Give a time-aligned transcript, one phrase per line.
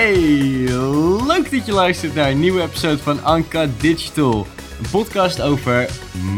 [0.00, 0.16] Hey,
[1.26, 4.46] leuk dat je luistert naar een nieuwe episode van Anka Digital.
[4.82, 5.90] Een podcast over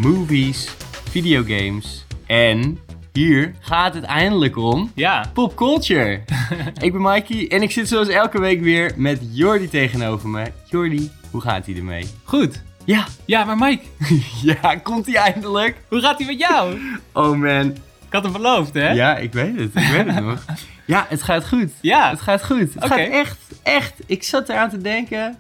[0.02, 0.68] movies,
[1.10, 2.78] videogames en
[3.12, 6.20] hier gaat het eindelijk om Ja, popculture.
[6.80, 10.44] ik ben Mikey en ik zit zoals elke week weer met Jordi tegenover me.
[10.64, 12.06] Jordi, hoe gaat hij ermee?
[12.24, 12.62] goed.
[12.84, 13.84] Ja, Ja, maar Mike,
[14.62, 15.76] ja, komt hij eindelijk?
[15.88, 16.78] hoe gaat ie met jou?
[17.12, 17.66] Oh man,
[18.06, 18.90] Ik had hem beloofd, hè?
[18.90, 20.44] ja, ik weet het, ik weet het nog.
[20.84, 21.72] Ja, het gaat goed.
[21.80, 22.10] Ja.
[22.10, 22.74] Het gaat goed.
[22.74, 23.94] Het gaat echt, echt.
[24.06, 25.38] Ik zat eraan te denken.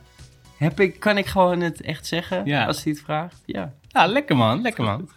[0.56, 2.64] Heb ik, kan ik gewoon het echt zeggen Ja.
[2.66, 3.42] als hij het vraagt?
[3.46, 3.72] Ja.
[3.88, 5.08] Ja, lekker man, lekker man.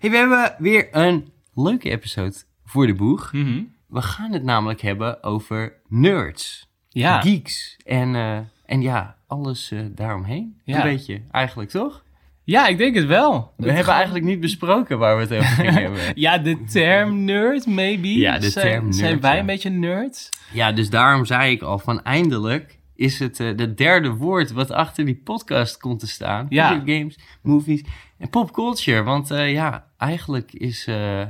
[0.00, 2.34] Hey, we hebben weer een leuke episode
[2.64, 3.32] voor de boeg.
[3.32, 3.62] Mhm.
[3.88, 9.80] We gaan het namelijk hebben over nerds, Ja, geeks en, eh, en ja, alles eh,
[9.90, 10.60] daaromheen.
[10.64, 10.76] Ja.
[10.76, 12.04] Een beetje, eigenlijk toch?
[12.46, 13.52] Ja, ik denk het wel.
[13.56, 16.00] We hebben eigenlijk niet besproken waar we het over gingen hebben.
[16.14, 18.08] Ja, de term nerd, maybe.
[18.08, 19.40] Ja, de zijn, term nerd, Zijn wij ja.
[19.40, 20.30] een beetje nerds?
[20.52, 24.70] Ja, dus daarom zei ik al van eindelijk is het eh de derde woord wat
[24.70, 26.46] achter die podcast komt te staan.
[26.48, 26.68] Ja.
[26.84, 27.84] Games, movies
[28.18, 29.02] en popculture.
[29.02, 30.86] Want eh, ja, eigenlijk is...
[30.86, 31.22] eh,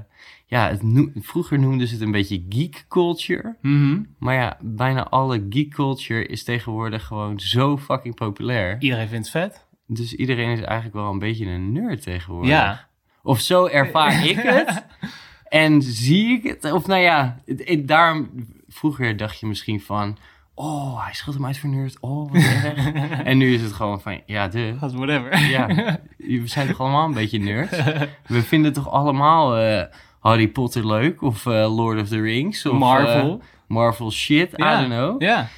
[0.49, 0.83] ja, het
[1.15, 3.57] vroeger noemden ze het een beetje geek culture.
[3.63, 4.03] Mhm.
[4.19, 8.77] Maar ja, bijna alle geek culture is tegenwoordig gewoon zo fucking populair.
[8.79, 9.66] Iedereen vindt het vet.
[9.87, 12.51] Dus iedereen is eigenlijk wel een beetje een nerd tegenwoordig.
[12.51, 12.87] Ja.
[13.23, 14.85] Of zo ervaar ik het.
[15.49, 16.73] En zie ik het.
[16.73, 17.37] Of nou ja,
[17.79, 18.31] daarom...
[18.69, 20.17] Vroeger dacht je misschien van...
[20.55, 21.97] Oh, hij schat hem uit voor nerd.
[22.01, 23.11] Oh, wat erg.
[23.25, 24.21] en nu is het gewoon van...
[24.27, 24.75] Ja, de...
[24.79, 25.39] Whatever.
[25.39, 25.67] Ja,
[26.17, 27.83] we zijn toch allemaal een beetje nerds?
[28.27, 29.83] We vinden toch allemaal eh,
[30.21, 31.23] Harry Potter leuk?
[31.23, 32.67] Of eh, Lord of the Rings?
[32.67, 33.31] Of, Marvel.
[33.41, 35.23] eh, Marvel shit, I don't know.
[35.23, 35.49] Ja.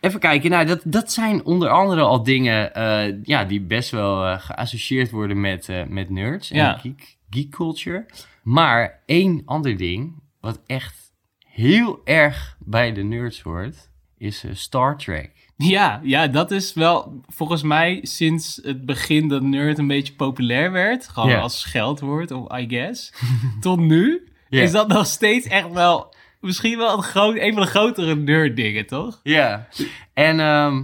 [0.00, 4.24] Even kijken, nou, dat, dat zijn onder andere al dingen eh, ja, die best wel
[4.26, 6.74] eh, geassocieerd worden met, eh, met nerds Ja.
[6.74, 8.06] en geek, geek culture.
[8.42, 15.32] Maar één ander ding, wat echt heel erg bij de nerds hoort, is Star Trek.
[15.56, 20.72] Ja, ja, dat is wel volgens mij sinds het begin dat nerd een beetje populair
[20.72, 21.08] werd.
[21.08, 23.12] Gewoon als scheldwoord, of I guess.
[23.60, 26.14] tot nu is dat nog steeds echt wel...
[26.40, 29.20] Misschien wel een, groot, een van de grotere nerd dingen, toch?
[29.38, 29.68] Ja.
[30.14, 30.82] En ehm,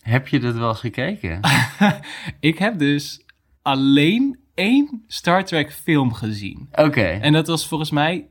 [0.00, 1.40] heb je dat wel eens gekeken?
[2.40, 3.24] Ik heb dus
[3.62, 6.68] alleen één Star Trek film gezien.
[6.72, 7.06] Oké.
[7.06, 8.28] En dat was volgens mij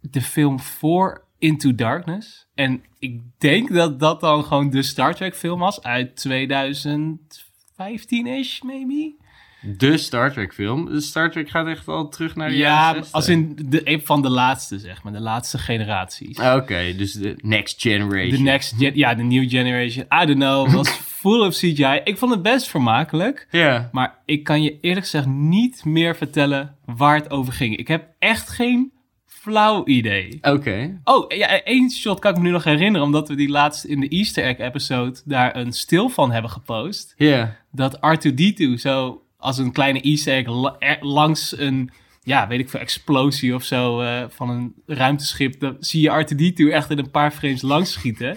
[0.00, 2.48] de film voor Into Darkness.
[2.54, 9.14] En ik denk dat dat dan gewoon de Star Trek film was uit 2015-ish, maybe?
[9.62, 10.84] De Star Trek film.
[10.92, 13.12] De Star Trek gaat echt al terug naar de Ja, jaren 60.
[13.14, 15.12] als in de, een van de laatste, zeg maar.
[15.12, 16.38] De laatste generaties.
[16.40, 18.30] Oké, dus de next generation.
[18.30, 20.04] De next, gen- ja, de new generation.
[20.22, 20.88] I don't know, was
[21.20, 22.00] full of CGI.
[22.04, 23.46] Ik vond het best vermakelijk.
[23.50, 23.88] Ja.
[23.92, 27.76] Maar ik kan je eerlijk gezegd niet meer vertellen waar het over ging.
[27.76, 28.92] Ik heb echt geen
[29.26, 30.38] flauw idee.
[30.42, 31.00] Oké.
[31.04, 34.00] Oh, ja, één shot kan ik me nu nog herinneren, omdat we die laatst in
[34.00, 37.14] de Easter egg episode daar een stil van hebben gepost.
[37.16, 37.56] Ja.
[37.72, 41.90] Dat R2D2 zo als een kleine Easter egg la- langs een,
[42.22, 45.60] ja, weet ik veel, explosie of zo eh, van een ruimteschip.
[45.60, 48.36] Dan zie je R2D2 echt in een paar frames langs schieten.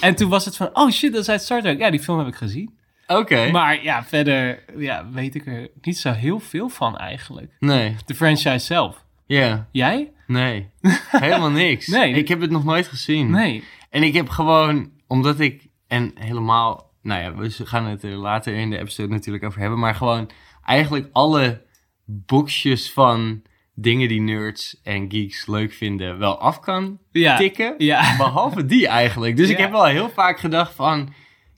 [0.00, 1.78] En toen was het van, oh shit, dat is uit Star Trek.
[1.78, 2.74] Ja, die film heb ik gezien.
[3.06, 3.50] Oké.
[3.50, 7.56] Maar ja, verder ja, weet ik er niet zo heel veel van eigenlijk.
[7.58, 7.96] Nee.
[8.06, 9.04] De franchise zelf.
[9.26, 9.68] Ja.
[9.72, 10.12] Jij?
[10.26, 10.68] Nee.
[11.10, 11.86] Helemaal niks.
[11.86, 12.12] Nee.
[12.14, 13.30] Ik heb het nog nooit gezien.
[13.30, 13.64] Nee.
[13.90, 18.54] En ik heb gewoon, omdat ik, en helemaal, nou ja, we gaan het er later
[18.54, 20.30] in de episode natuurlijk over hebben, maar gewoon
[20.64, 21.62] eigenlijk alle
[22.04, 23.42] boxjes van
[23.74, 27.36] dingen die nerds en geeks leuk vinden wel af kan Ja.
[27.36, 27.74] tikken.
[27.78, 28.16] Ja.
[28.16, 29.36] Behalve die eigenlijk.
[29.36, 31.12] Dus ik heb wel heel vaak gedacht van,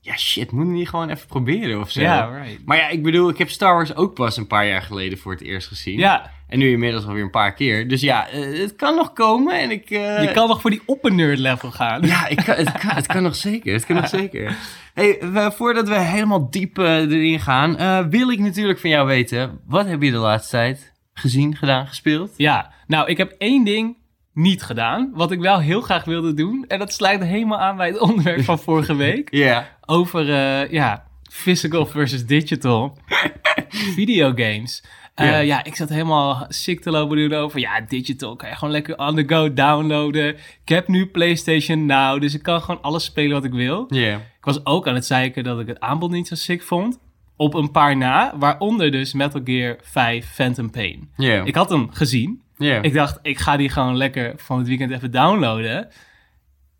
[0.07, 2.01] ja shit, moet ik niet gewoon even proberen of zo.
[2.01, 2.65] Ja, right.
[2.65, 5.31] Maar ja, ik bedoel, ik heb Star Wars ook pas een paar jaar geleden voor
[5.31, 5.97] het eerst gezien.
[5.97, 7.87] Ja, En nu inmiddels alweer een paar keer.
[7.87, 9.89] Dus ja, eh, het kan nog komen en ik...
[9.89, 12.01] eh, je kan nog voor die oppernerd level gaan.
[12.01, 13.73] Ja, ik kan, het, kan, het kan nog zeker.
[13.73, 14.55] Het kan nog zeker.
[14.93, 19.59] Hey, we- voordat we helemaal diep eh, erin gaan, wil ik natuurlijk van jou weten,
[19.65, 22.33] wat heb je de laatste tijd gezien, gedaan, gespeeld?
[22.37, 23.95] Ja, nou, ik heb één ding
[24.37, 26.65] niet gedaan, wat ik wel heel graag wilde doen.
[26.67, 29.27] En dat sluit helemaal aan bij het onderwerp van vorige week.
[29.33, 29.77] Ja.
[29.85, 32.97] Over, eh, ja, physical versus digital
[33.95, 34.83] videogames.
[35.15, 35.37] Eh, Ja.
[35.37, 38.97] ja, ik zat helemaal sick te lopen doen over, ja, digital kan je gewoon lekker
[38.97, 40.27] on the go downloaden.
[40.63, 43.85] Ik heb nu PlayStation Now, dus ik kan gewoon alles spelen wat ik wil.
[43.89, 44.15] Ja.
[44.15, 46.99] Ik was ook aan het zeiken dat ik het aanbod niet zo sick vond.
[47.35, 51.09] Op een paar na, waaronder dus Metal Gear 5 Phantom Pain.
[51.15, 51.43] Ja.
[51.43, 52.41] Ik had hem gezien.
[52.57, 55.87] Ik dacht, ik ga die gewoon lekker van het weekend even downloaden.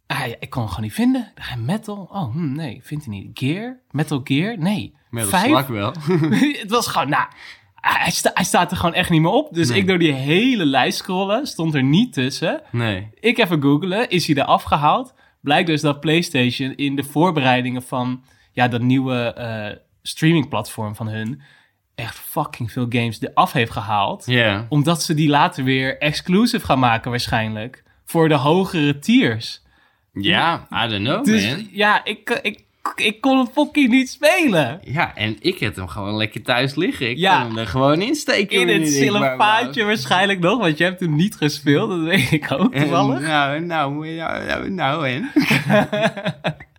[0.08, 1.32] Ah, ja, ik kon hem gewoon niet vinden.
[1.36, 2.10] Dacht, metal?
[2.12, 3.30] Oh, hm, nee, vindt hij niet.
[3.40, 3.80] Gear?
[3.92, 4.58] Metal Gear?
[4.58, 4.94] Nee.
[5.10, 5.66] Met een Vijf?
[5.68, 5.94] wel.
[6.62, 7.26] het was gewoon, nou,
[7.76, 9.54] hij, sta- hij staat er gewoon echt niet meer op.
[9.54, 9.78] Dus Nee.
[9.78, 12.62] ik door die hele lijst scrollen, stond er niet tussen.
[12.72, 13.10] nee.
[13.20, 15.14] Ik even googelen, is hij er afgehaald?
[15.42, 21.42] blijkt dus dat PlayStation in de voorbereidingen van ja, dat nieuwe eh, streamingplatform van hun
[21.98, 24.24] echt fucking veel games eraf heeft gehaald.
[24.26, 24.66] Ja.
[24.70, 27.84] Omdat ze die later weer exclusive gaan maken waarschijnlijk.
[28.06, 29.62] Voor de hogere tiers.
[30.14, 31.68] Ja, I don't know, Dus man.
[31.72, 32.64] ja, ik, ik,
[32.96, 34.80] ik kon het fucking niet spelen.
[34.84, 37.10] Ja, en ik heb hem gewoon lekker thuis liggen.
[37.10, 37.38] Ik Ja.
[37.38, 38.60] kan hem er gewoon insteken.
[38.70, 41.90] In het sillenpaadje waarschijnlijk nog, want je hebt hem niet gespeeld.
[41.90, 43.22] Dat weet ik ook toevallig.
[43.22, 45.30] nou, nou, nou, nou, nou, en?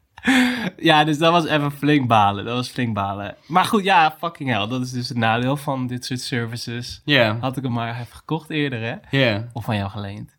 [0.76, 2.44] Ja, dus dat was even flink balen.
[2.44, 3.36] Dat was flink balen.
[3.46, 4.66] Maar goed, ja, fucking hell.
[4.66, 7.02] Dat is dus het nadeel van dit soort services.
[7.04, 9.18] Ja, Had ik hem maar even gekocht eerder, hè?
[9.18, 10.36] ja, Of van jou geleend.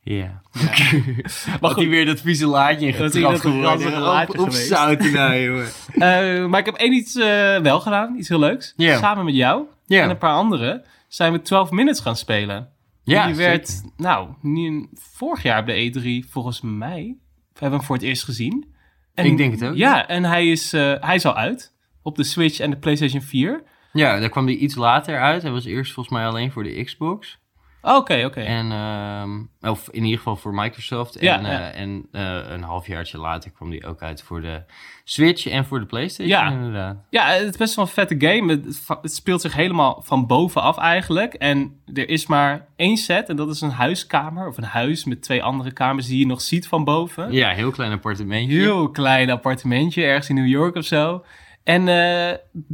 [0.00, 0.40] ja.
[1.60, 4.28] Maar hij weer dat vieze laadje in getrapt dat geworden.
[4.28, 5.66] Op, op zouten nou, jongen.
[5.92, 8.16] Eh, maar ik heb één iets eh, wel gedaan.
[8.18, 8.74] Iets heel leuks.
[8.76, 12.68] Samen met jou en een paar anderen zijn we 12 Minutes gaan spelen.
[13.04, 17.16] Ja, Die werd, nou, niet, vorig jaar op de E3, volgens mij,
[17.52, 18.74] we hebben hem voor het eerst gezien.
[19.18, 19.76] En, Ik denk het ook.
[19.76, 21.72] Ja, en hij is, eh, hij is al uit
[22.02, 23.62] op de Switch en de PlayStation 4.
[23.92, 25.42] Ja, daar kwam hij iets later uit.
[25.42, 27.38] Hij was eerst volgens mij alleen voor de Xbox.
[27.82, 28.40] Oké, oké.
[28.40, 31.16] En, ehm, of in ieder geval voor Microsoft.
[31.16, 31.40] En, Ja,
[31.72, 34.62] eh, en eh, een halfjaartje later kwam die ook uit voor de
[35.04, 36.50] Switch en voor de PlayStation Ja.
[36.50, 36.96] inderdaad.
[37.10, 38.52] Ja, het is best wel een vette game.
[38.52, 41.34] Het, het speelt zich helemaal van bovenaf eigenlijk.
[41.34, 45.22] En er is maar één set en dat is een huiskamer of een huis met
[45.22, 47.32] twee andere kamers die je nog ziet van boven.
[47.32, 48.56] Ja, heel klein appartementje.
[48.58, 51.24] Heel klein appartementje ergens in New York of zo.
[51.68, 52.28] En eh,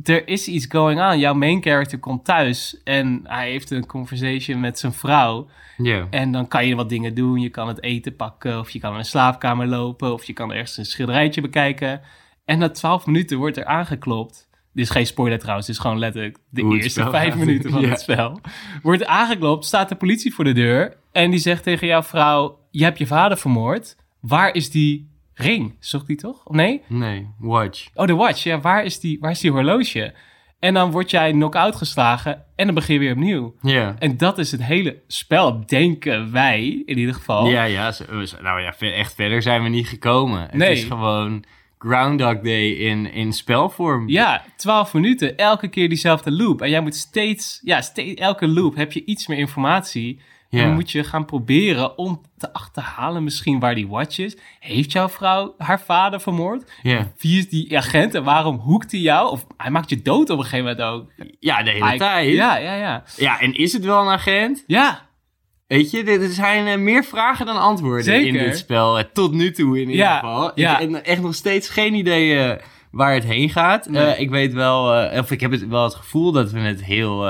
[0.04, 1.18] er is iets going on.
[1.18, 5.48] Jouw main character komt thuis en hij heeft een conversation met zijn vrouw.
[5.76, 6.06] Ja.
[6.10, 7.40] En dan kan je wat dingen doen.
[7.40, 10.52] Je kan het eten pakken of je kan naar een slaapkamer lopen of je kan
[10.52, 12.00] ergens een schilderijtje bekijken.
[12.44, 14.48] En na twaalf minuten wordt er aangeklopt.
[14.72, 17.44] Dit is geen spoiler trouwens, dit is gewoon letterlijk de Hoe eerste vijf gaat.
[17.44, 18.40] minuten van het spel.
[18.82, 22.84] Wordt aangeklopt, staat de politie voor de deur en die zegt tegen jouw vrouw, je
[22.84, 23.96] hebt je vader vermoord.
[24.20, 25.76] Waar is die ring?
[25.80, 26.44] Zocht die toch?
[26.44, 26.82] Of nee?
[26.86, 27.86] Nee, Watch.
[27.94, 28.42] Oh, de watch.
[28.42, 30.14] Ja, waar is die, waar is die horloge?
[30.58, 33.54] En dan word jij knock-out geslagen en dan begin je weer opnieuw.
[33.60, 33.96] Ja.
[33.98, 37.46] En dat is het hele spel, denken wij in ieder geval.
[37.48, 37.92] Ja, ja.
[38.42, 40.40] Nou ja, echt verder zijn we niet gekomen.
[40.40, 40.72] Het Nee.
[40.72, 41.44] is gewoon
[41.78, 44.08] Groundhog Day in, in spelvorm.
[44.08, 46.62] Ja, 12 minuten, elke keer diezelfde loop.
[46.62, 50.20] En jij moet steeds, ja, steeds, elke loop heb je iets meer informatie.
[50.54, 50.64] Ja.
[50.64, 54.36] dan moet je gaan proberen om te achterhalen misschien waar die watch is.
[54.60, 56.70] Heeft jouw vrouw haar vader vermoord?
[56.82, 57.12] Ja.
[57.18, 59.30] Wie is die agent en waarom hoekt hij jou?
[59.30, 61.28] Of hij maakt je dood op een gegeven moment ook.
[61.40, 62.32] Ja, de hele Hij- tijd.
[62.34, 63.02] Ja, ja, ja.
[63.16, 64.64] Ja, en is het wel een agent?
[64.66, 65.02] Ja,
[65.66, 68.98] Weet je, er zijn eh, meer vragen dan antwoorden in dit spel.
[68.98, 70.52] eh, tot nu toe in ieder Ja, geval.
[70.54, 70.78] ja.
[70.78, 73.88] Ik heb echt nog steeds geen idee eh, waar het heen gaat.
[73.88, 74.16] Nee.
[74.16, 77.28] Ik weet wel, of ik heb het wel het gevoel dat we het heel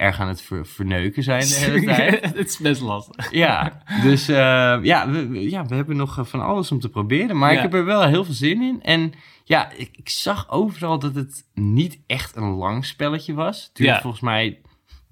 [0.00, 2.24] erg aan het ver- verneuken zijn de hele tijd.
[2.36, 3.32] het is best lastig.
[3.32, 4.36] Ja, dus eh,
[4.82, 7.38] ja, we, ja, we hebben nog eh, van alles om te proberen.
[7.38, 7.56] Maar Ja.
[7.56, 8.82] ik heb er wel heel veel zin in.
[8.82, 9.12] En
[9.44, 13.62] ja, ik, ik zag overal dat het niet echt een lang spelletje was.
[13.64, 14.00] Het duurde Ja.
[14.00, 14.60] volgens mij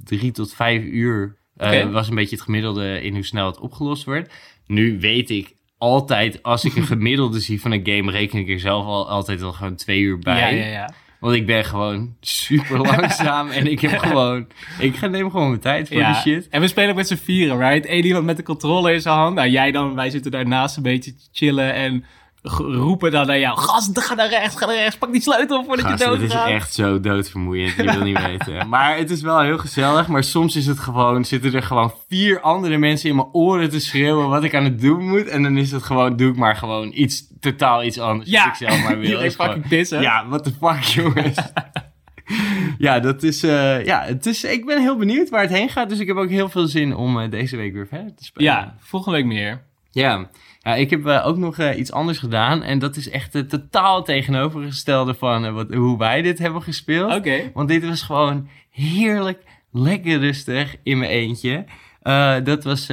[0.04, 1.36] drie tot vijf uur.
[1.56, 4.34] eh, was een beetje het gemiddelde in hoe snel het opgelost wordt.
[4.66, 8.60] Nu weet ik altijd, als ik een gemiddelde zie van een game, reken ik er
[8.60, 10.56] zelf al, altijd al gewoon twee uur bij.
[10.56, 10.90] Ja, ja, ja.
[11.20, 14.46] Want ik ben gewoon super langzaam en ik heb gewoon,
[14.78, 16.12] ik ga neem gewoon mijn tijd voor ja.
[16.12, 16.48] die shit.
[16.48, 17.88] En we spelen ook met z'n vieren, right?
[17.88, 19.34] Eén iemand met de controller in zijn hand.
[19.34, 22.04] Nou, jij dan, wij zitten daarnaast een beetje te chillen en
[22.42, 23.58] roepen dan naar jou.
[23.58, 26.28] Gast, ga naar rechts, ga naar rechts, pak die sleutel voordat Gast, je het is
[26.28, 26.48] doodgaat.
[26.48, 27.76] echt zo doodvermoeiend.
[27.76, 28.68] Je wil niet weten.
[28.68, 30.08] Maar het is wel heel gezellig.
[30.08, 33.80] Maar soms is het gewoon, zitten er gewoon vier andere mensen in mijn oren te
[33.80, 35.26] schreeuwen wat ik aan het doen moet.
[35.26, 38.30] En dan is het gewoon, doe ik maar gewoon iets, totaal iets anders.
[38.30, 39.30] Ja, ik zelf maar wil.
[39.30, 40.00] Fucking pissen.
[40.00, 41.38] ja, what the fuck, jongens.
[42.78, 45.88] ja, dat is, eh, ja, het is, ik ben heel benieuwd waar het heen gaat.
[45.88, 48.52] Dus ik heb ook heel veel zin om eh, deze week weer verder te spelen.
[48.52, 49.62] Ja, volgende week meer.
[49.90, 50.28] Ja,
[50.68, 52.62] ja ik heb eh, ook nog eh, iets anders gedaan.
[52.62, 57.14] En dat is echt het totaal tegenovergestelde van eh, wat, hoe wij dit hebben gespeeld.
[57.14, 57.50] Oké.
[57.54, 61.64] Want dit was gewoon heerlijk, lekker rustig in mijn eentje.
[62.44, 62.86] Dat was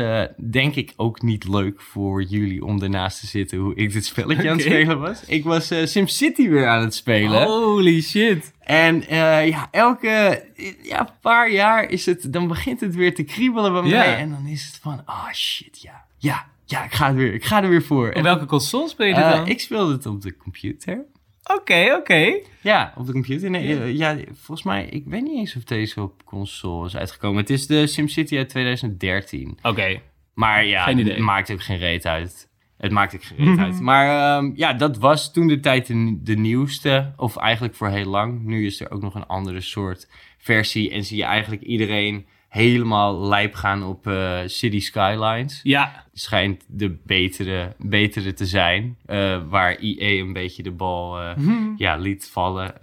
[0.51, 4.49] denk ik ook niet leuk voor jullie om ernaast te zitten hoe ik dit spelletje
[4.49, 5.23] aan het spelen was.
[5.25, 7.43] Ik was SimCity weer aan het spelen.
[7.43, 8.53] Holy shit.
[8.59, 10.43] En ja, elke
[10.81, 14.15] ja, paar jaar is het, dan begint het weer te kriebelen bij mij.
[14.15, 17.45] En dan is het van, oh shit, ja, ja, ja, ik ga, er weer, ik
[17.45, 18.07] ga er weer voor.
[18.07, 19.47] Op En, welke console speel je dit eh, dan?
[19.47, 21.05] ik speelde het op de computer.
[21.53, 22.39] Oké, oké.
[22.61, 23.49] Ja, op de computer.
[23.49, 27.39] Nee, eh, ja, volgens mij, ik weet niet eens of deze op console is uitgekomen.
[27.39, 29.57] Het is de SimCity uit 2013.
[29.61, 30.01] Oké.
[30.33, 32.49] Maar ja, het maakt ook geen reet uit.
[32.77, 33.79] Het maakt ook geen reet uit.
[33.89, 37.13] Maar ehm, ja, dat was toen de tijd de, de nieuwste.
[37.17, 38.43] Of eigenlijk voor heel lang.
[38.43, 40.07] Nu is er ook nog een andere soort
[40.37, 40.91] versie.
[40.91, 45.59] En zie je eigenlijk iedereen helemaal lijp gaan op eh, City Skylines.
[45.63, 48.97] Ja, Schijnt de betere, betere te zijn.
[49.05, 51.31] eh, waar IE een beetje de bal eh,
[51.77, 52.73] ja, liet vallen.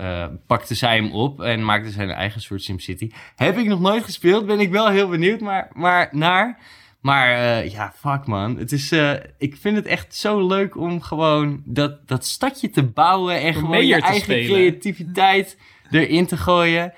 [0.47, 3.11] pakte zij hem op en maakte zijn eigen soort SimCity.
[3.37, 6.59] Heb ik nog nooit gespeeld, ben ik wel heel benieuwd maar, maar naar.
[7.00, 7.31] Maar
[7.66, 8.57] ja, fuck man.
[8.57, 8.92] Het is,
[9.38, 13.87] ik vind het echt zo leuk om gewoon dat, dat stadje te bouwen en gewoon
[13.87, 14.47] je eigen spelen.
[14.47, 15.57] creativiteit
[15.90, 16.92] erin te gooien.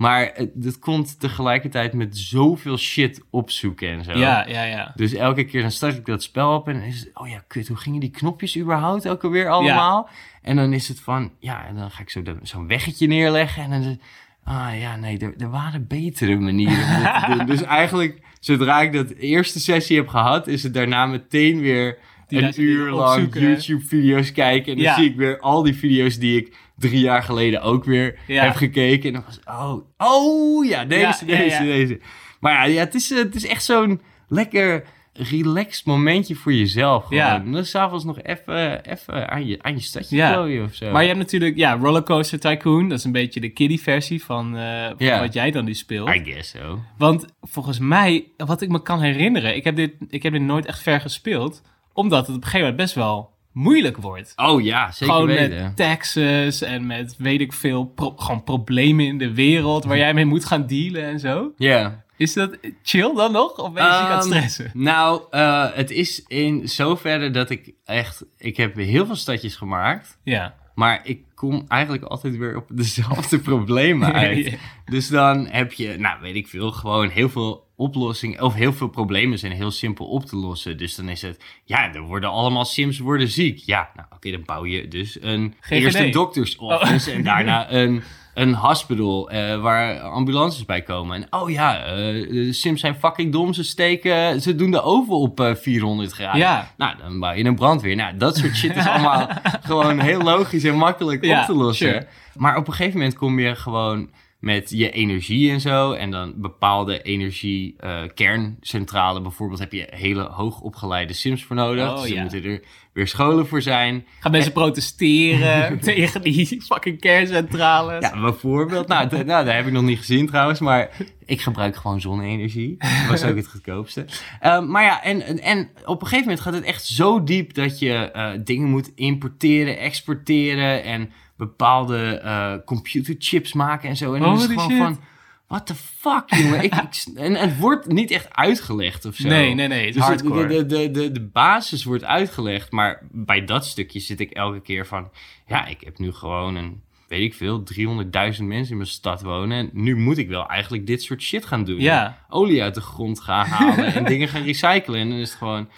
[0.00, 4.12] Maar het, het komt tegelijkertijd met zoveel shit opzoeken en zo.
[4.18, 4.92] ja, ja, ja.
[4.94, 7.44] Dus elke keer dan start ik dat spel op en dan is het, oh ja,
[7.46, 10.08] kut, hoe gingen die knopjes überhaupt ook alweer allemaal?
[10.42, 13.62] En dan is het van, ja, en dan ga ik zo dat- zo'n weggetje neerleggen
[13.62, 14.00] en dan is het,
[14.44, 17.46] ah ja, nee, er, er waren betere manieren om dit te doen.
[17.56, 22.42] Dus eigenlijk, zodra ik dat eerste sessie heb gehad, is het daarna meteen weer Die
[22.42, 23.34] een uur lang.
[23.34, 24.72] YouTube-video's kijken.
[24.72, 24.94] En dan Ja.
[24.94, 28.44] zie ik weer al die video's die ik drie jaar geleden ook weer Ja.
[28.44, 29.06] heb gekeken.
[29.08, 32.00] En dan was oh, oh ja, deze, Ja, deze, deze.
[32.40, 37.02] Maar ja, ja het, is, eh, het is echt zo'n lekker relaxed momentje voor jezelf.
[37.04, 37.18] Gewoon.
[37.18, 37.34] Ja.
[37.34, 40.62] En dan s'avonds nog even even aan je, aan je stadje Ja.
[40.64, 40.90] of zo.
[40.90, 42.88] Maar je hebt natuurlijk, ja, Rollercoaster Tycoon.
[42.88, 45.20] Dat is een beetje de kiddie-versie van, eh, van Ja.
[45.20, 46.08] wat jij dan nu speelt.
[46.08, 46.78] I guess so.
[46.98, 50.66] Want volgens mij, wat ik me kan herinneren, ik heb dit, ik heb dit nooit
[50.66, 54.32] echt ver gespeeld, omdat het op een gegeven moment best wel moeilijk wordt.
[54.36, 55.62] Oh ja, zeker gewoon weten.
[55.62, 60.14] met taxes en met weet ik veel, pro- gewoon problemen in de wereld waar jij
[60.14, 61.52] mee moet gaan dealen en zo.
[61.56, 62.04] Ja.
[62.16, 63.56] Is dat chill dan nog?
[63.58, 64.70] Of ben je ziek aan het Ehm, stressen?
[64.74, 68.24] Nou, eh, het is in zoverre dat ik echt...
[68.38, 70.18] Ik heb heel veel stadjes gemaakt.
[70.24, 70.54] Ja.
[70.74, 74.58] Maar ik kom eigenlijk altijd weer op dezelfde problemen uit.
[74.84, 78.42] Dus dan heb je, nou weet ik veel, gewoon heel veel oplossingen.
[78.42, 80.76] Of heel veel problemen zijn heel simpel op te lossen.
[80.78, 83.58] Dus dan is het, ja, er worden allemaal Sims worden ziek.
[83.58, 85.70] Ja, nou oké, dan bouw je dus een GGD.
[85.82, 87.16] eerst een dokters office Oh.
[87.16, 88.02] en daarna een,
[88.34, 91.16] een hospital eh, waar ambulances bij komen.
[91.16, 91.94] En oh ja, eh,
[92.30, 93.52] de Sims zijn fucking dom.
[93.52, 96.40] Ze steken, ze doen de oven op eh, 400 graden.
[96.40, 96.70] Ja.
[96.76, 97.96] Nou, dan bouw je een brandweer.
[97.96, 99.28] Nou, dat soort shit is allemaal
[99.62, 101.88] gewoon heel logisch en makkelijk Ja, op te lossen.
[101.88, 102.06] sure.
[102.36, 104.10] Maar op een gegeven moment kom je gewoon
[104.40, 105.92] met je energie en zo.
[105.92, 111.90] En dan bepaalde energie, eh, kerncentrale bijvoorbeeld, heb je hele hoogopgeleide sims voor nodig.
[111.90, 112.20] Oh, dus ja.
[112.20, 114.06] moeten er weer scholen voor zijn.
[114.20, 118.08] Gaan mensen protesteren tegen die fucking kerncentrales?
[118.08, 118.88] Ja, bijvoorbeeld.
[118.88, 120.90] Nou, nou, dat heb ik nog niet gezien trouwens, maar
[121.24, 122.76] ik gebruik gewoon zonne-energie.
[122.78, 124.04] Dat was ook het goedkoopste.
[124.40, 127.54] Ehm, maar ja, en, en, en op een gegeven moment gaat het echt zo diep
[127.54, 134.14] dat je eh, dingen moet importeren, exporteren en bepaalde eh, computerchips maken en zo.
[134.14, 134.78] En dan is het gewoon shit.
[134.78, 134.98] van,
[135.46, 136.62] what the fuck, jongen?
[136.62, 139.28] ik, ik, en het wordt niet echt uitgelegd of zo.
[139.28, 139.92] Nee, nee, nee.
[139.92, 144.60] Dus de, de, de, de basis wordt uitgelegd, maar bij dat stukje zit ik elke
[144.60, 145.10] keer van...
[145.46, 147.82] Ja, ik heb nu gewoon een, weet ik veel, 300.000
[148.12, 149.58] mensen in mijn stad wonen.
[149.58, 151.80] En nu moet ik wel eigenlijk dit soort shit gaan doen.
[151.80, 152.24] Ja.
[152.28, 155.00] Olie uit de grond gaan halen en dingen gaan recyclen.
[155.00, 155.68] En dan is het gewoon...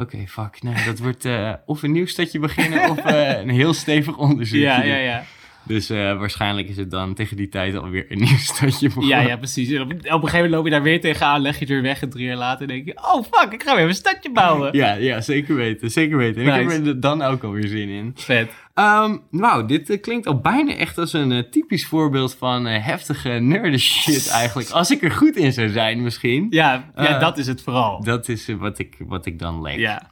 [0.00, 3.72] Oké, fuck, nee, dat wordt eh, of een nieuw stadje beginnen of eh, een heel
[3.72, 4.60] stevig onderzoek.
[4.60, 5.24] ja, ja, ja.
[5.62, 9.10] Dus eh, waarschijnlijk is het dan tegen die tijd alweer een nieuw stadje begonnen.
[9.10, 9.70] Ja, ja, precies.
[9.70, 11.82] En op, op een gegeven moment loop je daar weer tegenaan, leg je het weer
[11.82, 12.96] weg en drie jaar later denk je...
[12.96, 14.76] Oh, fuck, ik ga weer een stadje bouwen.
[14.76, 16.42] Ja, ja, zeker weten, zeker weten.
[16.42, 18.12] En ik heb er dan ook alweer zin in.
[18.16, 18.50] Vet.
[19.30, 23.80] Nou, dit eh, klinkt al bijna echt als een eh, typisch voorbeeld van heftige nerd
[23.80, 24.70] shit eigenlijk.
[24.70, 26.46] Als ik er goed in zou zijn misschien.
[26.50, 28.02] Ja, ja dat is het vooral.
[28.02, 29.76] Dat is wat, ik, wat ik dan leg.
[29.76, 30.10] Ja.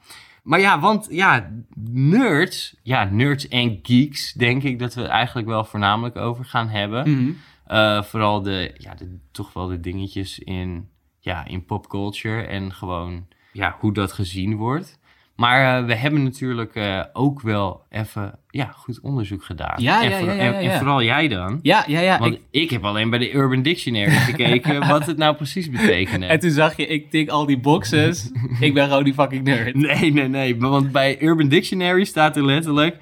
[0.48, 1.50] Maar ja, want ja,
[1.90, 6.68] nerds, ja, nerds en geeks, denk ik dat we het eigenlijk wel voornamelijk over gaan
[6.68, 7.10] hebben.
[7.10, 7.30] Mhm.
[7.64, 10.88] Eh, vooral de, ja, de, toch wel de dingetjes in,
[11.18, 14.98] ja, in popculture en gewoon ja, hoe dat gezien wordt.
[15.38, 19.74] Maar eh, we hebben natuurlijk eh, ook wel even ja, goed onderzoek gedaan.
[19.76, 21.58] Ja, en, ja, voor- ja, ja, en- vooral jij dan.
[21.62, 22.18] Ja, ja, ja.
[22.18, 26.26] Want ik- ik, heb alleen bij de Urban Dictionary gekeken wat het nou precies betekende.
[26.26, 28.30] en toen zag je, ik tik al die boxes.
[28.60, 29.74] ik ben gewoon die fucking nerd.
[29.74, 30.56] Nee, nee, nee.
[30.58, 32.96] Want bij Urban Dictionary staat er letterlijk...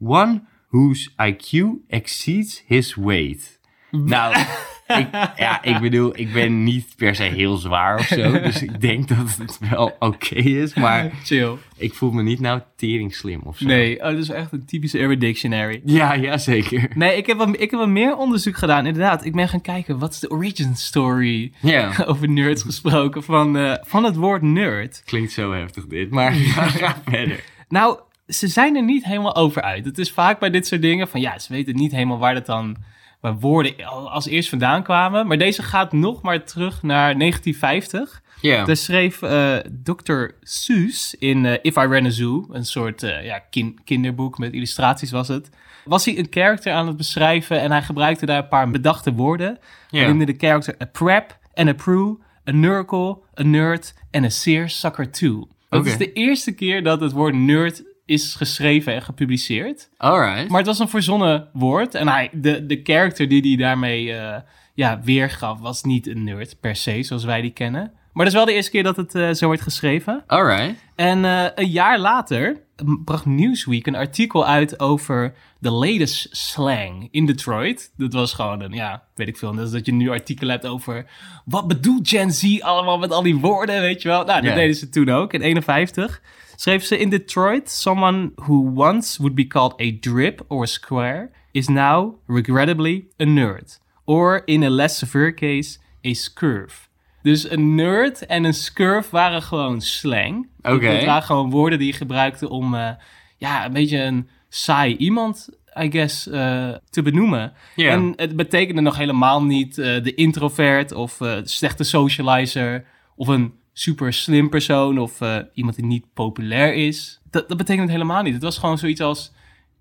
[0.00, 3.60] One whose IQ exceeds his weight.
[3.90, 4.34] Nou,
[4.86, 8.40] ik, ja, ik bedoel, ik ben niet per se heel zwaar of zo.
[8.40, 10.74] Dus ik denk dat het wel oké is.
[10.74, 11.52] Maar Chill.
[11.76, 13.66] ik voel me niet nou tering slim of zo.
[13.66, 15.80] Nee, oh, dat is echt een typische Urban Dictionary.
[15.84, 16.88] Ja, ja, zeker.
[16.94, 18.86] Nee, ik heb, wat, ik heb wat meer onderzoek gedaan.
[18.86, 21.52] Inderdaad, ik ben gaan kijken, wat is de origin story?
[21.60, 25.02] Ja, Over nerds gesproken, van, eh, van het woord nerd.
[25.04, 26.10] klinkt zo heftig dit.
[26.10, 27.44] Maar ga, ga verder.
[27.68, 29.84] Nou, ze zijn er niet helemaal over uit.
[29.84, 32.46] Het is vaak bij dit soort dingen van, ja, ze weten niet helemaal waar dat
[32.46, 32.76] dan...
[33.20, 35.26] Waar woorden al- als eerst vandaan kwamen.
[35.26, 38.22] Maar deze gaat nog maar terug naar 1950.
[38.40, 40.24] Ja, Daar schreef eh Dr.
[40.40, 44.52] Seuss in eh, If I Ran a Zoo, een soort eh, ja, kin- kinderboek met
[44.52, 45.50] illustraties was het.
[45.84, 49.58] Was hij een character aan het beschrijven en hij gebruikte daar een paar bedachte woorden.
[49.90, 50.06] Hij ja.
[50.06, 52.18] noemde de character a prep and a pru,
[52.48, 55.48] a nurgle, a nerd en a seer sucker too.
[55.68, 59.88] Dat is de eerste keer dat het woord nerd is geschreven en gepubliceerd.
[59.96, 60.48] Alright.
[60.48, 61.94] Maar het was een verzonnen woord.
[61.94, 64.40] En hij, de, de character die hij daarmee eh,
[64.74, 67.92] ja, weergaf was niet een nerd per se, zoals wij die kennen.
[68.12, 70.24] Maar dat is wel de eerste keer dat het eh, zo wordt geschreven.
[70.26, 70.74] Alright.
[70.94, 72.60] En eh, een jaar later
[73.04, 77.92] bracht Newsweek een artikel uit over de latest slang in Detroit.
[77.96, 79.54] Dat was gewoon een, ja, weet ik veel.
[79.54, 81.06] Dat is dat je nu artikelen hebt over
[81.44, 84.24] wat bedoelt Gen Z allemaal met al die woorden, weet je wel.
[84.24, 86.20] Nou, dat deden ze toen ook, in 51.
[86.56, 91.30] Schreef ze in Detroit, someone who once would be called a drip or a square
[91.52, 93.78] is now, regrettably, a nerd.
[94.04, 96.88] Or in a less severe case, a scurf.
[97.22, 100.48] Dus een nerd en een scurf waren gewoon slang.
[100.62, 100.92] Oké.
[100.92, 102.90] Dat waren gewoon woorden die je gebruikte om eh,
[103.36, 105.48] ja, een beetje een saai iemand,
[105.80, 107.52] I guess, eh, te benoemen.
[107.76, 112.84] En het betekende nog helemaal niet eh, de introvert of de slechte socializer
[113.16, 117.20] of een super slim persoon of eh, iemand die niet populair is.
[117.30, 118.32] Dat, dat betekent het helemaal niet.
[118.34, 119.32] Het was gewoon zoiets als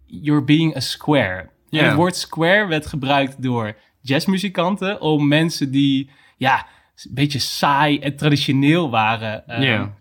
[0.06, 1.50] you're being a square.
[1.70, 6.68] En het woord square werd gebruikt door jazzmuzikanten om mensen die ja,
[7.04, 9.48] een beetje saai en traditioneel waren.
[9.48, 9.96] eh, Ja.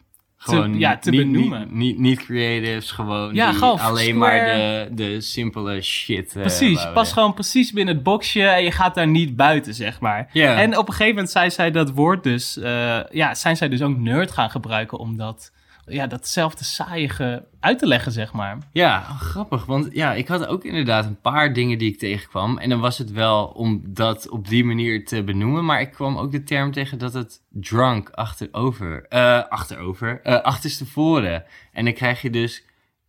[0.44, 1.60] Gewoon ja, te niet, benoemen.
[1.60, 4.16] Niet, niet, niet creatives, gewoon, Ja, gewoon alleen square.
[4.16, 6.36] maar de, de simpele shit.
[6.36, 10.00] eh, Precies, pas gewoon precies binnen het boxje en je gaat daar niet buiten, zeg
[10.00, 10.28] maar.
[10.32, 13.82] En op een gegeven moment zei zij dat woord dus, eh, ja, zijn zij dus
[13.82, 15.52] ook nerd gaan gebruiken om dat,
[15.86, 18.58] ja, datzelfde saaiige uit te leggen, zeg maar.
[18.72, 19.64] Ja, grappig.
[19.64, 22.58] Want ja, ik had ook inderdaad een paar dingen die ik tegenkwam.
[22.58, 25.64] En dan was het wel om dat op die manier te benoemen.
[25.64, 31.44] Maar ik kwam ook de term tegen dat het drunk achterover, eh achterover, eh achterstevoren.
[31.72, 32.64] En dan krijg je dus,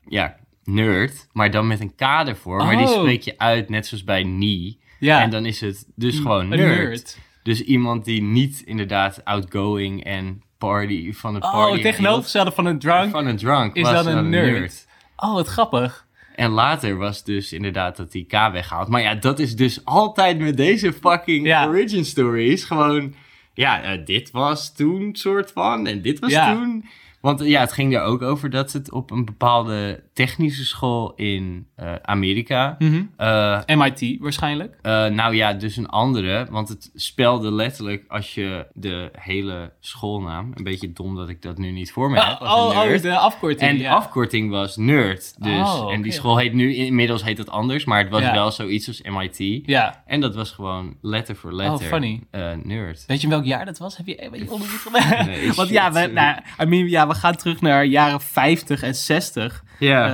[0.07, 2.57] ja, nerd, maar dan met een K ervoor.
[2.57, 2.99] Maar die Oh.
[2.99, 4.79] spreek je uit net zoals bij nie.
[4.99, 7.17] Ja, En dan is het dus gewoon een nerd.
[7.43, 12.79] Dus iemand die niet inderdaad outgoing en party van het party Oh, tegenovergestelde van een
[12.79, 13.11] drunk.
[13.11, 14.87] van een drunk is was dan een nerd.
[15.15, 16.05] Oh, wat grappig.
[16.35, 18.87] En later was dus inderdaad dat die K weggehaald.
[18.87, 21.67] Maar ja, dat is dus altijd met deze fucking Ja.
[21.67, 22.63] origin stories.
[22.63, 23.13] Gewoon,
[23.53, 26.53] ja, eh, dit was toen soort van en dit was Ja.
[26.53, 26.85] toen.
[27.21, 31.67] Want ja, het ging er ook over dat het op een bepaalde technische school in
[31.75, 32.75] eh, Amerika...
[32.79, 33.01] Mhm.
[33.17, 34.77] eh, MIT waarschijnlijk.
[34.81, 36.47] eh, nou ja, dus een andere.
[36.49, 40.51] Want het spelde letterlijk als je de hele schoolnaam...
[40.55, 42.39] Een beetje dom dat ik dat nu niet voor me heb.
[42.39, 43.69] als oh, oh, de afkorting.
[43.69, 43.93] En de ja.
[43.93, 45.43] afkorting was nerd.
[45.43, 45.53] Dus.
[45.67, 48.33] Oh, En die school heet nu, inmiddels heet het anders, maar het was Ja.
[48.33, 49.61] wel zoiets als MIT.
[49.65, 50.03] Ja.
[50.05, 51.73] En dat was gewoon letter voor letter.
[51.87, 52.21] Oh, funny.
[52.63, 53.03] nerd.
[53.07, 53.97] Weet je welk jaar dat was?
[53.97, 55.25] Heb je, weet je onderzoek gedaan?
[55.25, 58.81] Nee, Want shit, ja, we, nou, I mean, ja, we gaan terug naar jaren 50
[58.81, 59.63] en 60.
[59.79, 60.04] Ja.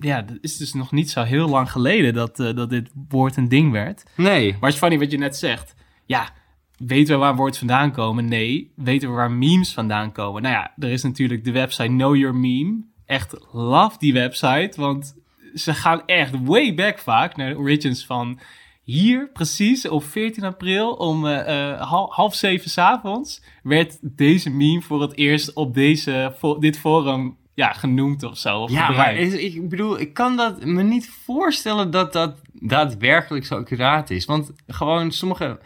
[0.00, 3.36] Ja, dat is dus nog niet zo heel lang geleden dat, eh, dat dit woord
[3.36, 4.04] een ding werd.
[4.16, 4.50] nee.
[4.52, 5.74] Maar het is funny wat je net zegt.
[6.06, 6.28] Ja,
[6.76, 8.24] weten we waar woorden vandaan komen?
[8.28, 8.72] Nee.
[8.76, 10.42] Weten we waar memes vandaan komen?
[10.42, 12.80] Nou ja, er is natuurlijk de website Know Your Meme.
[13.06, 15.14] Echt love die website, want
[15.54, 18.38] ze gaan echt way back vaak naar de origins van
[18.82, 24.50] hier precies op 14 april om eh, eh, hal- half zeven 's avonds werd deze
[24.50, 28.58] meme voor het eerst op deze, dit forum ja, genoemd of zo.
[28.58, 33.46] Of Ja, maar is- ik bedoel, ik kan dat me niet voorstellen dat dat daadwerkelijk
[33.46, 34.24] zo accuraat is.
[34.24, 35.60] Want gewoon sommige...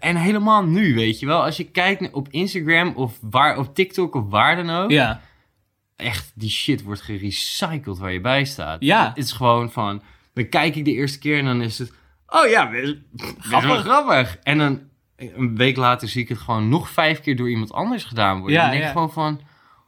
[0.00, 1.44] En helemaal nu, weet je wel.
[1.44, 4.90] Als je kijkt op Instagram of waar, op TikTok of waar dan ook.
[4.90, 5.20] ja.
[5.96, 8.82] echt, die shit wordt gerecycled waar je bij staat.
[8.82, 9.08] Ja.
[9.08, 10.02] Het is gewoon van,
[10.34, 11.92] dan kijk ik de eerste keer en dan is het,
[12.26, 13.80] oh ja, best, best wel Grappig.
[13.80, 14.38] grappig.
[14.42, 14.80] En dan
[15.16, 18.56] een week later zie ik het gewoon nog vijf keer door iemand anders gedaan worden.
[18.56, 18.92] Ja, en dan denk ja.
[18.92, 19.40] gewoon van,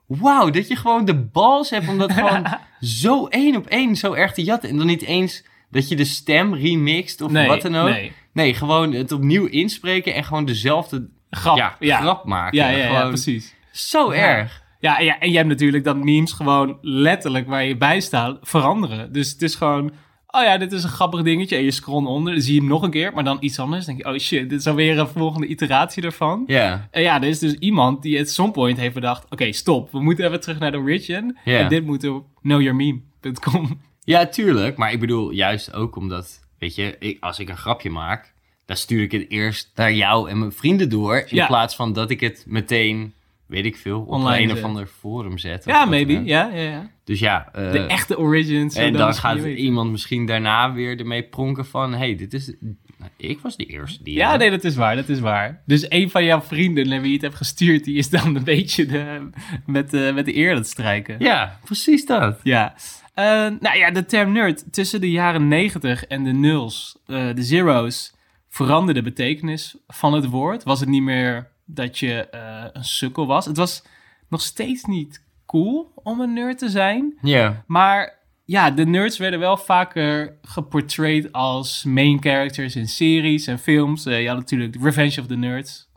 [0.07, 2.47] wauw, dat je gewoon de bals hebt om dat gewoon
[2.81, 4.69] zo één op één zo erg te jatten.
[4.71, 7.89] En dan niet eens dat je de stem remixt of Nee, wat dan ook.
[7.89, 8.13] nee.
[8.33, 11.57] Nee, gewoon het opnieuw inspreken en gewoon dezelfde Grap.
[11.57, 12.01] ja, ja.
[12.01, 12.59] grap maken.
[12.59, 13.55] Ja, ja, precies.
[13.73, 14.63] Zo erg.
[14.81, 19.13] Ja, ja, en je hebt natuurlijk dat memes gewoon letterlijk waar je bij staat veranderen.
[19.13, 19.93] Dus het is gewoon,
[20.27, 21.57] oh ja, dit is een grappig dingetje.
[21.57, 23.87] En je scroll onder, dan zie je hem nog een keer, maar dan iets anders.
[23.87, 26.45] Dan denk je, oh shit, dit is alweer een volgende iteratie ervan.
[26.47, 26.89] Ja.
[26.91, 30.01] En ja, er is dus iemand die at some point heeft bedacht, oké, stop, we
[30.01, 31.39] moeten even terug naar de origin.
[31.45, 33.81] En dit moet op knowyourmeme.com.
[34.05, 34.77] Ja, tuurlijk.
[34.77, 38.33] Maar ik bedoel, juist ook omdat, weet je, ik, als ik een grapje maak,
[38.67, 41.17] dan stuur ik het eerst naar jou en mijn vrienden door.
[41.17, 41.47] In Ja.
[41.47, 43.13] plaats van dat ik het meteen,
[43.47, 45.59] weet ik veel, op Online een of ander forum zet.
[45.59, 46.91] of Ja, maybe, dan ja, ja, ja.
[47.05, 47.49] Dus ja.
[47.53, 48.75] eh, De echte origins.
[48.75, 52.55] en dan misschien gaat iemand misschien daarna weer ermee pronken van, hé, hey, dit is,
[52.99, 54.15] nou, ik was de eerste die...
[54.15, 55.63] Ja, eh, nee, dat is waar, dat is waar.
[55.67, 58.45] Dus een van jouw vrienden naar wie je het hebt gestuurd, die is dan een
[58.55, 59.29] beetje de,
[59.67, 61.17] met, de, met de eer aan het strijken.
[61.19, 62.41] Ja, precies dat.
[62.43, 62.75] Ja.
[63.15, 63.25] Eh,
[63.61, 68.15] nou ja, de term nerd tussen de jaren 90 en de nulls, eh, de zeros,
[68.49, 70.65] veranderde de betekenis van het woord.
[70.65, 73.47] Was het niet meer dat je eh, een sukkel was.
[73.47, 73.83] Het was
[74.29, 77.19] nog steeds niet cool om een nerd te zijn.
[77.23, 77.65] Ja.
[77.67, 84.07] Maar ja, de nerds werden wel vaker geportrayed als main characters in series en films.
[84.07, 85.89] Uh, je had natuurlijk Revenge of the Nerds,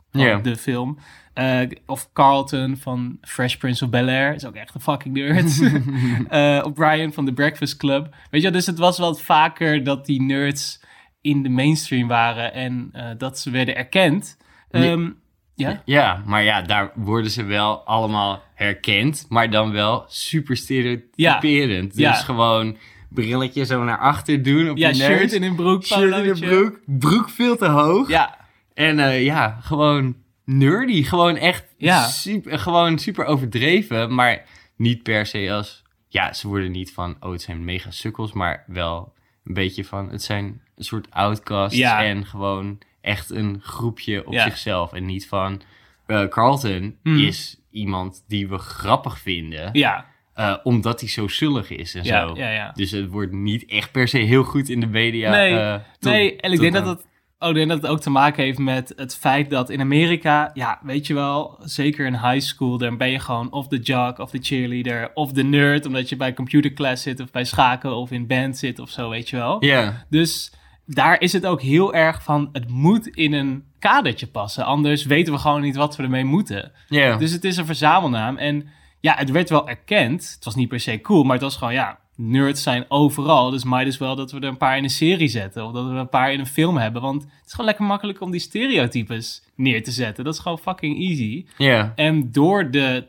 [0.42, 0.98] de film.
[1.34, 5.60] Eh, of Carlton van Fresh Prince of Bel-Air, is ook echt een fucking nerd.
[6.28, 8.14] Eh O'Brien van The Breakfast Club.
[8.30, 10.80] Weet je, dus het was wel vaker dat die nerds
[11.20, 14.36] in de mainstream waren en dat ze werden erkend.
[14.70, 15.14] Nee.
[15.60, 15.82] Ja?
[15.84, 21.96] Ja, maar ja, daar worden ze wel allemaal herkend, maar dan wel super stereotyperend.
[21.96, 22.10] Ja.
[22.10, 22.76] Dus gewoon
[23.08, 25.06] brilletje zo naar achter doen op Ja, je neus.
[25.18, 26.46] shirt in een broek, shirt in polootje.
[26.46, 28.08] broek, broek veel te hoog.
[28.08, 28.36] Ja,
[28.74, 31.02] En eh, ja, gewoon nerdy.
[31.02, 32.06] Gewoon echt Ja.
[32.06, 34.14] super, gewoon super overdreven.
[34.14, 34.44] Maar
[34.76, 35.82] niet per se als...
[36.08, 37.16] Ja, ze worden niet van...
[37.20, 38.32] Oh, het zijn mega sukkels.
[38.32, 39.12] Maar wel
[39.44, 40.10] een beetje van...
[40.10, 40.44] Het zijn
[40.76, 41.76] een soort outcasts.
[41.78, 42.04] Ja.
[42.04, 44.44] En gewoon echt een groepje op Ja.
[44.44, 44.92] zichzelf.
[44.92, 45.60] En niet van...
[46.06, 47.18] eh, Carlton Hmm.
[47.18, 49.68] is iemand die we grappig vinden.
[49.72, 52.34] ja, eh, omdat hij zo zullig is en ja, zo.
[52.36, 52.70] ja, ja.
[52.74, 55.30] Dus het wordt niet echt per se heel goed in de media.
[55.30, 57.06] Nee, eh, tot- nee, en ik denk dat het,
[57.38, 60.50] oh, ik denk dat het ook te maken heeft met het feit dat in Amerika,
[60.54, 64.18] ja, weet je wel, zeker in high school, dan ben je gewoon of de jock
[64.18, 68.10] of de cheerleader of de nerd, omdat je bij computerclass zit of bij schaken of
[68.10, 69.64] in band zit of zo, weet je wel.
[69.64, 70.52] Ja, Dus
[70.94, 75.32] daar is het ook heel erg van, het moet in een kadertje passen, anders weten
[75.32, 76.72] we gewoon niet wat we ermee moeten.
[76.88, 77.16] ja.
[77.16, 78.36] Dus het is een verzamelnaam.
[78.36, 78.68] En
[79.00, 80.32] ja, het werd wel erkend.
[80.34, 83.50] Het was niet per se cool, maar het was gewoon, ja, nerds zijn overal.
[83.50, 85.66] Dus might as wel dat we er een paar in een serie zetten.
[85.66, 87.02] Of dat we er een paar in een film hebben.
[87.02, 90.24] Want het is gewoon lekker makkelijk om die stereotypes neer te zetten.
[90.24, 91.46] Dat is gewoon fucking easy.
[91.56, 91.92] ja.
[91.96, 93.06] En door de,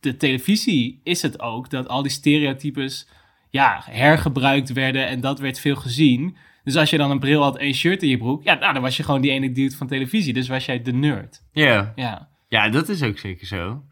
[0.00, 3.08] de televisie is het ook dat al die stereotypes
[3.50, 5.06] ja, hergebruikt werden.
[5.06, 6.36] En dat werd veel gezien.
[6.64, 8.72] Dus als je dan een bril had en een shirt in je broek, ja, nou,
[8.72, 10.32] dan was je gewoon die ene dude van televisie.
[10.32, 11.42] Dus was jij de nerd.
[11.52, 11.92] ja.
[11.96, 12.28] Ja.
[12.48, 13.82] Ja, dat is ook zeker zo.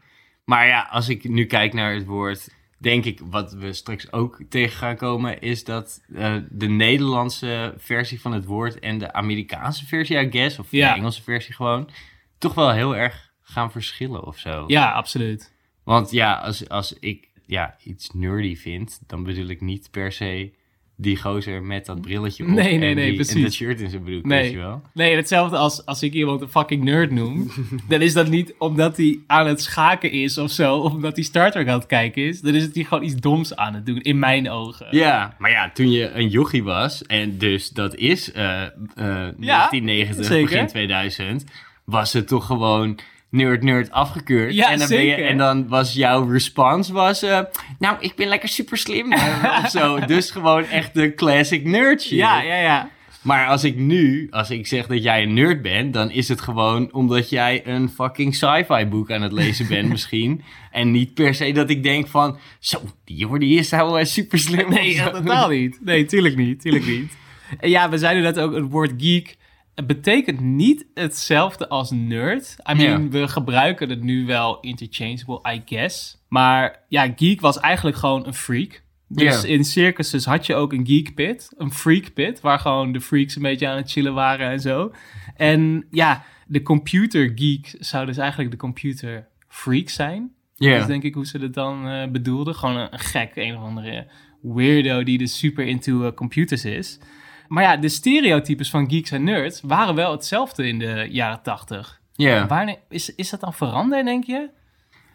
[0.45, 4.41] Maar ja, als ik nu kijk naar het woord, denk ik wat we straks ook
[4.49, 9.85] tegen gaan komen, is dat eh, de Nederlandse versie van het woord en de Amerikaanse
[9.85, 10.89] versie, I guess, of Ja.
[10.93, 11.89] de Engelse versie gewoon,
[12.37, 14.63] toch wel heel erg gaan verschillen of zo.
[14.67, 15.53] Ja, absoluut.
[15.83, 20.53] Want ja, als, als ik ja, iets nerdy vind, dan bedoel ik niet per se
[21.01, 23.35] die gozer met dat brilletje op Nee, nee, en, nee, die, precies.
[23.35, 24.41] en dat shirt in zijn broek, Nee.
[24.41, 24.81] weet je wel.
[24.93, 27.51] Nee, hetzelfde als als ik iemand een fucking nerd noem.
[27.89, 30.75] dan is dat niet omdat hij aan het schaken is of zo.
[30.77, 32.41] Of omdat hij Star Trek aan het kijken is.
[32.41, 34.87] Dan is het hij gewoon iets doms aan het doen, in mijn ogen.
[34.91, 40.25] Ja, maar ja, toen je een jochie was, en dus dat is eh, eh, 1990,
[40.25, 40.49] zeker.
[40.49, 41.43] begin 2000,
[41.85, 44.53] was het toch gewoon nerd, nerd afgekeurd.
[44.53, 45.27] Ja, en, dan ben je, zeker.
[45.27, 47.39] en dan was jouw response was, eh,
[47.79, 49.13] nou, ik ben lekker super slim
[49.63, 49.99] of zo.
[50.05, 52.17] Dus gewoon echt de classic nerd shit.
[52.17, 52.55] ja, ja.
[52.55, 52.89] ja.
[53.21, 56.41] Maar als ik nu, als ik zeg dat jij een nerd bent, dan is het
[56.41, 60.43] gewoon omdat jij een fucking sci-fi boek aan het lezen bent misschien.
[60.71, 64.05] En niet per se dat ik denk van, zo, die jongen die is nou eh,
[64.05, 64.69] super slim.
[64.69, 65.79] Nee, totaal niet.
[65.83, 66.61] Nee, tuurlijk niet.
[66.61, 67.17] Tuurlijk niet.
[67.59, 69.37] En ja, we zeiden net ook, het woord geek
[69.79, 72.55] het betekent niet hetzelfde als nerd.
[72.71, 76.17] I mean, we gebruiken het nu wel interchangeable, I guess.
[76.27, 78.83] Maar ja, geek was eigenlijk gewoon een freak.
[79.07, 83.01] Dus in circuses had je ook een geek pit, een freak pit, waar gewoon de
[83.01, 84.91] freaks een beetje aan het chillen waren en zo.
[85.35, 90.31] En ja, de computer geek zou dus eigenlijk de computer freak zijn.
[90.55, 90.71] Ja.
[90.71, 92.55] Dat is denk ik hoe ze het dan eh, bedoelden.
[92.55, 94.07] Gewoon een, een gek, een of andere
[94.41, 96.99] weirdo die dus super into eh, computers is.
[97.49, 101.99] Maar ja, de stereotypes van geeks en nerds waren wel hetzelfde in de jaren tachtig.
[102.13, 102.47] Ja.
[102.47, 104.49] Wanneer is, is dat dan veranderd, denk je?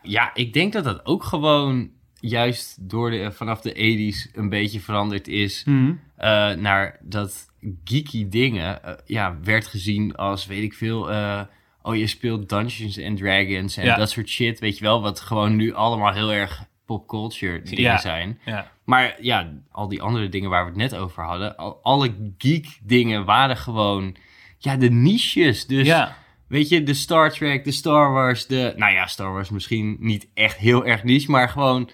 [0.03, 4.81] ja, ik denk dat dat ook gewoon juist door de, vanaf de 80s een beetje
[4.81, 5.63] veranderd is.
[5.65, 6.01] Hmm.
[6.17, 7.47] eh, naar dat
[7.85, 11.41] geeky dingen, eh, ja, werd gezien als, weet ik veel, eh,
[11.83, 13.97] oh, je speelt Dungeons and Dragons en Ja.
[13.97, 17.99] dat soort shit, weet je wel, wat gewoon nu allemaal heel erg popculture dingen Ja.
[17.99, 18.39] zijn.
[18.45, 18.73] Ja.
[18.85, 22.79] Maar ja, al die andere dingen waar we het net over hadden, al, alle geek
[22.83, 24.17] dingen waren gewoon,
[24.59, 25.67] ja, de niches.
[25.67, 26.17] Dus ja.
[26.49, 28.73] Weet je, de Star Trek, de Star Wars, de...
[28.77, 31.91] Nou ja, Star Wars misschien niet echt heel erg niche, maar gewoon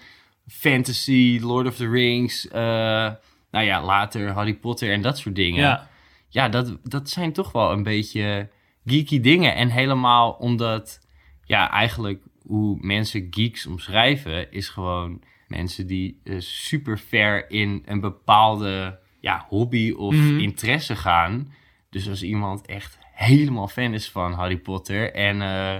[0.47, 2.61] fantasy, Lord of the Rings, eh,
[3.51, 5.61] nou ja, later Harry Potter en dat soort dingen.
[5.61, 5.89] ja.
[6.31, 8.49] Ja, dat, dat zijn toch wel een beetje
[8.85, 9.55] geeky dingen.
[9.55, 10.99] En helemaal omdat,
[11.43, 15.21] ja, eigenlijk hoe mensen geeks omschrijven, is gewoon
[15.51, 20.39] mensen die eh, super ver in een bepaalde ja, hobby of Mhm.
[20.39, 21.53] interesse gaan.
[21.89, 25.75] Dus als iemand echt helemaal fan is van Harry Potter en eh,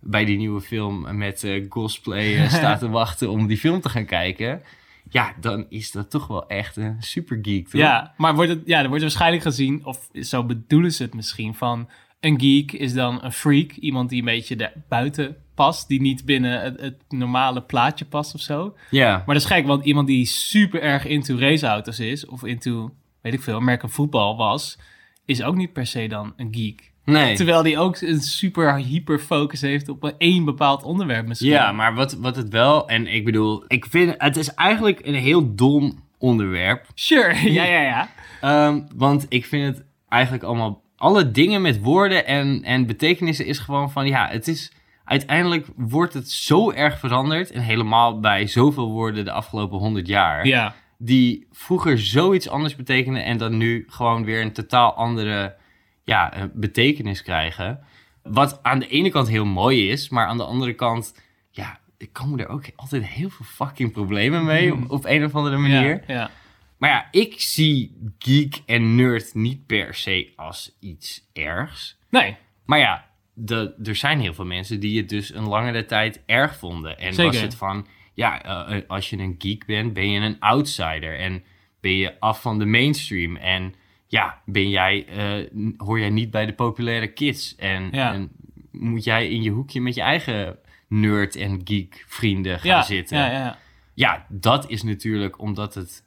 [0.00, 4.06] bij die nieuwe film met eh cosplay staat te wachten om die film te gaan
[4.06, 4.62] kijken.
[5.10, 7.80] ja, dan is dat toch wel echt een super geek, toch?
[7.80, 11.54] Ja, maar wordt het, ja, er wordt waarschijnlijk gezien, of zo bedoelen ze het misschien,
[11.54, 11.88] van
[12.20, 13.72] een geek is dan een freak.
[13.72, 18.34] Iemand die een beetje daar buiten past, die niet binnen het, het normale plaatje past
[18.34, 18.76] of zo.
[18.90, 19.10] Ja.
[19.10, 23.34] Maar dat is gek, want iemand die super erg into raceauto's is, of into, weet
[23.34, 24.78] ik veel, American voetbal was,
[25.24, 26.92] is ook niet per se dan een geek.
[27.06, 27.36] Nee.
[27.36, 31.50] Terwijl die ook een super hyper focus heeft op een één bepaald onderwerp misschien.
[31.50, 32.88] Ja, maar wat, wat het wel...
[32.88, 34.14] En ik bedoel, ik vind...
[34.18, 36.86] Het is eigenlijk een heel dom onderwerp.
[36.94, 38.08] Sure, ja, ja, ja.
[38.40, 40.82] Ehm, want ik vind het eigenlijk allemaal...
[40.96, 44.06] Alle dingen met woorden en, en betekenissen is gewoon van...
[44.06, 44.72] Ja, het is...
[45.06, 47.50] Uiteindelijk wordt het zo erg veranderd.
[47.50, 50.46] En helemaal bij zoveel woorden de afgelopen honderd jaar.
[50.46, 53.24] Ja, Die vroeger zoiets anders betekenden.
[53.24, 55.56] En dan nu gewoon weer een totaal andere
[56.04, 57.80] ja, eh, betekenis krijgen.
[58.22, 60.08] Wat aan de ene kant heel mooi is.
[60.08, 61.14] Maar aan de andere kant...
[61.50, 64.72] Ja, ik komen er ook altijd heel veel fucking problemen mee.
[64.72, 66.02] Op, op een of andere manier.
[66.06, 66.30] ja, ja.
[66.78, 71.98] Maar ja, ik zie geek en nerd niet per se als iets ergs.
[72.10, 73.05] Nee, Maar ja,
[73.38, 76.98] de, er zijn heel veel mensen die het dus een langere tijd erg vonden.
[76.98, 77.32] En Zeker.
[77.32, 81.18] was het van, ja, eh, als je een geek bent, ben je een outsider.
[81.18, 81.44] En
[81.80, 83.36] ben je af van de mainstream.
[83.36, 83.74] En
[84.06, 87.56] ja, ben jij, eh, hoor jij niet bij de populaire kids.
[87.56, 88.12] En, Ja.
[88.12, 88.30] en
[88.70, 93.18] moet jij in je hoekje met je eigen nerd en geek vrienden gaan ja, zitten.
[93.18, 93.58] ja, ja.
[93.94, 96.04] Ja, dat is natuurlijk omdat het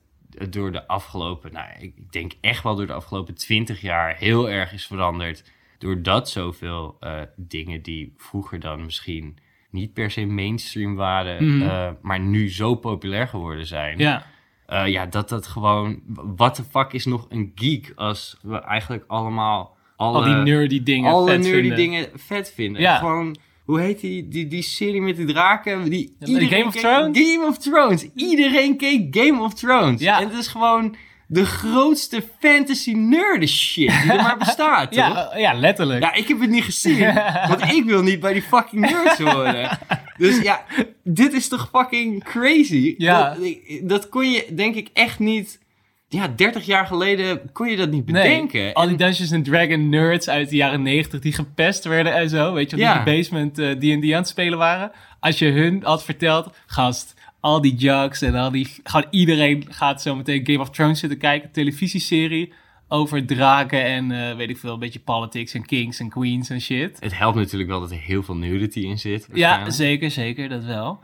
[0.49, 4.73] door de afgelopen, nou, ik denk echt wel door de afgelopen twintig jaar heel erg
[4.73, 5.51] is veranderd.
[5.79, 9.37] Doordat zoveel eh, dingen die vroeger dan misschien
[9.71, 11.69] niet per se mainstream waren, Mhm.
[11.69, 13.97] eh, maar nu zo populair geworden zijn.
[13.97, 14.25] ja.
[14.65, 16.01] Eh, ja, dat dat gewoon,
[16.35, 20.83] wat de fuck is nog een geek als we eigenlijk allemaal alle, Al die nerdy
[20.83, 21.77] dingen alle vet nerdy vinden.
[21.77, 22.81] dingen vet vinden.
[22.81, 22.97] Ja.
[22.97, 25.89] Gewoon, hoe heet die, die, die serie met die draken?
[25.89, 27.17] Die Ja, Game of keek- Thrones?
[27.19, 28.09] Game of Thrones.
[28.15, 30.01] Iedereen keek Game of Thrones.
[30.01, 30.21] Ja.
[30.21, 30.95] En het is gewoon
[31.31, 34.99] de grootste fantasy nerd shit die er maar bestaat, toch?
[35.13, 36.03] Ja, eh, ja, letterlijk.
[36.03, 37.13] Ja, ik heb het niet gezien,
[37.49, 39.77] want ik wil niet bij die fucking nerds horen.
[40.17, 40.63] Dus ja,
[41.03, 42.95] dit is toch fucking crazy?
[42.97, 43.29] Ja.
[43.39, 45.59] Dat, dat kon je, denk ik, echt niet...
[46.07, 48.61] Ja, 30 jaar geleden kon je dat niet bedenken.
[48.61, 52.29] Nee, al die Dungeons and Dragons nerds uit de jaren 90 die gepest werden en
[52.29, 52.53] zo.
[52.53, 52.99] Weet je, wel, die Ja.
[52.99, 54.91] in de basement eh, D&D aan het spelen waren.
[55.19, 58.67] Als je hun had verteld, gast, al die jugs en al die...
[58.83, 61.51] Gewoon iedereen gaat zo meteen Game of Thrones zitten kijken.
[61.51, 62.53] Televisieserie
[62.87, 66.61] over draken en eh, weet ik veel, een beetje politics en kings en queens en
[66.61, 66.97] shit.
[66.99, 69.27] Het helpt natuurlijk wel dat er heel veel nudity in zit.
[69.33, 70.99] Ja, zeker, zeker, dat wel.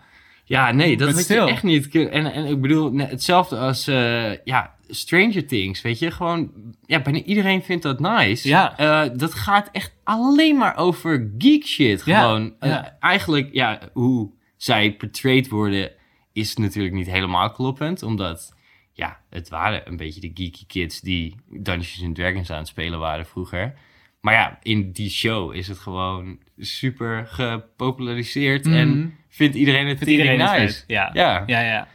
[0.47, 1.47] Ja, nee, dat stil.
[1.47, 1.95] echt niet.
[1.95, 6.11] En, en ik bedoel, hetzelfde als eh, ja, Stranger Things, weet je?
[6.11, 6.51] Gewoon,
[6.85, 8.47] ja, bijna iedereen vindt dat nice.
[8.47, 8.77] Ja.
[8.77, 12.05] Eh, dat gaat echt alleen maar over geek shit.
[12.05, 12.97] Ja, Gewoon, ja.
[12.99, 15.91] eigenlijk, ja, hoe zij portrayed worden
[16.35, 18.53] is natuurlijk niet helemaal kloppend, omdat...
[18.93, 22.99] Ja, het waren een beetje de geeky kids die Dungeons and Dragons aan het spelen
[22.99, 23.73] waren vroeger.
[24.21, 28.75] Maar ja, in die show is het gewoon super gepopulariseerd Mhm.
[28.75, 30.51] en vindt iedereen het Vindt iedereen nice.
[30.59, 30.83] het.
[30.87, 31.09] Ja.
[31.13, 31.43] Ja.
[31.45, 31.87] Ja, ja.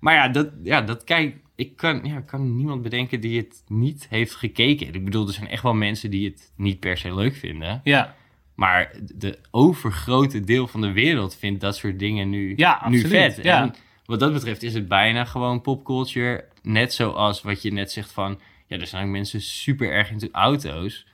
[0.00, 4.06] Maar ja, dat, ja, dat kijk, ik kan, ja, kan niemand bedenken die het niet
[4.10, 4.94] heeft gekeken.
[4.94, 7.80] Ik bedoel, er zijn echt wel mensen die het niet per se leuk vinden.
[7.84, 8.14] Ja,
[8.54, 13.38] Maar de overgrote deel van de wereld vindt dat soort dingen nu, Ja, nu vet.
[13.42, 13.62] ja.
[13.62, 13.74] En
[14.06, 16.44] wat dat betreft is het bijna gewoon popculture.
[16.62, 18.40] Net zoals wat je net zegt van...
[18.66, 21.06] Ja, er zijn ook mensen super erg into auto's.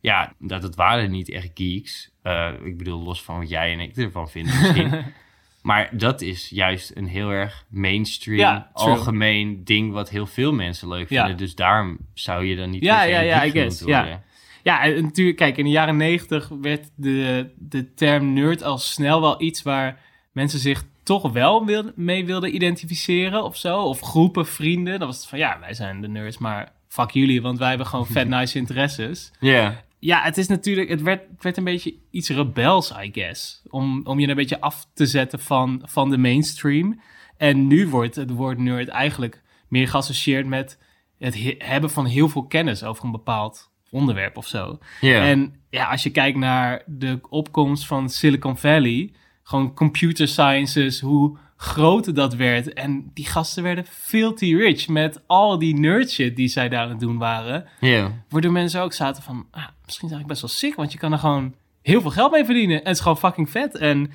[0.00, 2.10] Ja, dat het waren niet echt geeks.
[2.22, 5.04] Eh, ik bedoel, los van wat jij en ik ervan vinden misschien.
[5.62, 9.92] maar dat is juist een heel erg mainstream, Ja, algemeen ding...
[9.92, 11.20] wat heel veel mensen leuk Ja.
[11.20, 11.36] vinden.
[11.46, 14.22] Dus daarom zou je dan niet Ja, ja, ja, I guess, ja.
[14.62, 19.20] Ja, en natuurlijk, kijk, in de jaren negentig werd de, de term nerd al snel
[19.20, 20.00] wel iets waar
[20.32, 23.82] mensen zich toch wel wil, mee wilden identificeren of zo.
[23.82, 24.98] Of groepen vrienden.
[24.98, 27.86] Dan was het van, ja, wij zijn de nerds, maar fuck jullie, want wij hebben
[27.86, 29.32] gewoon vet nice interesses.
[29.40, 29.84] Ja.
[29.98, 33.62] Ja, het is natuurlijk, het werd, het werd een beetje iets rebels, I guess.
[33.70, 37.00] Om, om je een beetje af te zetten van, van de mainstream.
[37.36, 40.78] En nu wordt het woord nerd eigenlijk meer geassocieerd met
[41.18, 44.78] het he- hebben van heel veel kennis over een bepaald onderwerp of zo.
[45.00, 45.24] Ja.
[45.24, 49.12] En ja, als je kijkt naar de opkomst van Silicon Valley,
[49.44, 52.72] gewoon computer sciences, hoe groot dat werd.
[52.72, 56.88] En die gasten werden filthy rich met al die nerd shit die zij daar aan
[56.88, 57.66] het doen waren.
[57.80, 58.12] ja.
[58.28, 61.12] Waardoor mensen ook zaten van, ah, misschien is eigenlijk best wel sick, want je kan
[61.12, 62.76] er gewoon heel veel geld mee verdienen.
[62.76, 63.76] En het is gewoon fucking vet.
[63.76, 64.10] En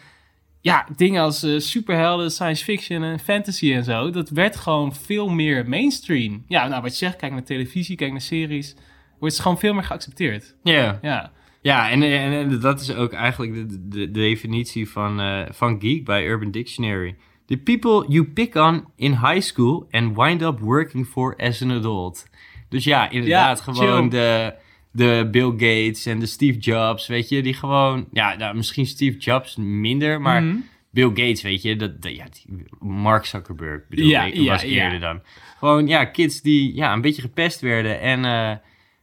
[0.61, 5.29] ja, dingen als eh, superhelden, science fiction en fantasy en zo, dat werd gewoon veel
[5.29, 6.43] meer mainstream.
[6.47, 8.75] Ja, nou wat je zegt, kijk naar televisie, kijk naar series,
[9.19, 10.55] wordt het gewoon veel meer geaccepteerd.
[10.63, 10.99] Ja.
[11.01, 11.31] Ja,
[11.69, 15.77] Ja, en, en, en dat is ook eigenlijk de, de, de definitie van, eh, van
[15.81, 17.15] geek bij Urban Dictionary.
[17.45, 21.71] The people you pick on in high school and wind up working for as an
[21.71, 22.27] adult.
[22.69, 24.19] Dus ja, inderdaad, Ja, gewoon chill.
[24.19, 24.53] de,
[24.91, 29.17] de Bill Gates en de Steve Jobs, weet je, die gewoon, ja, nou, misschien Steve
[29.17, 30.55] Jobs minder, maar Mhm.
[30.91, 34.67] Bill Gates, weet je, dat, dat- ja, die- Mark Zuckerberg bedoel Ja, ik, was ja.
[34.67, 35.21] eerder dan.
[35.59, 38.51] Gewoon, ja, kids die ja, een beetje gepest werden en eh,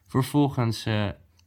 [0.07, 1.05] vervolgens eh,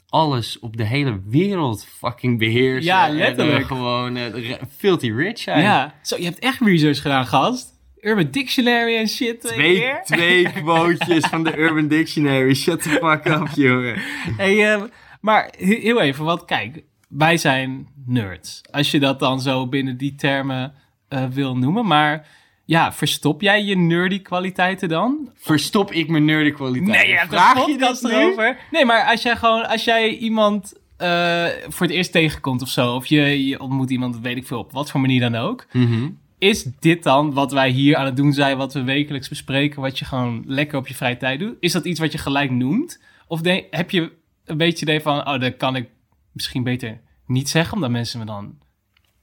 [0.10, 2.84] alles op de hele wereld fucking beheersen.
[2.84, 3.66] Ja, en, letterlijk.
[3.66, 5.62] gewoon re- filthy rich zijn.
[5.62, 7.78] Ja, zo, je hebt echt research gedaan, gast.
[8.02, 9.42] Urban Dictionary en shit.
[9.42, 10.02] twee Twee, keer.
[10.04, 12.54] twee quotejes van de Urban Dictionary.
[12.54, 13.96] Shut the fuck up, jongen.
[14.38, 14.82] Hey, eh,
[15.22, 18.62] maar he- heel even, want kijk, wij zijn nerds.
[18.72, 20.74] Als je dat dan zo binnen die termen
[21.08, 21.86] eh, wil noemen.
[21.86, 22.28] Maar
[22.70, 25.32] ja, verstop jij je nerdy kwaliteiten dan?
[25.36, 27.08] Verstop ik mijn nerdy kwaliteit?
[27.08, 28.58] Nee, Vraag je dat erover.
[28.72, 32.96] Nee, maar als jij gewoon, als jij iemand eh, voor het eerst tegenkomt of zo,
[32.96, 35.66] of je, je ontmoet iemand, weet ik veel, op wat voor manier dan ook.
[35.72, 36.10] Mhm.
[36.38, 40.00] Is dit dan wat wij hier aan het doen zijn, wat we wekelijks bespreken, wat
[40.00, 41.56] je gewoon lekker op je vrije tijd doet?
[41.60, 43.02] Is dat iets wat je gelijk noemt?
[43.28, 44.12] Of de- heb je
[44.46, 45.90] een beetje idee van, oh, dat kan ik
[46.32, 48.58] misschien beter niet zeggen, omdat mensen me dan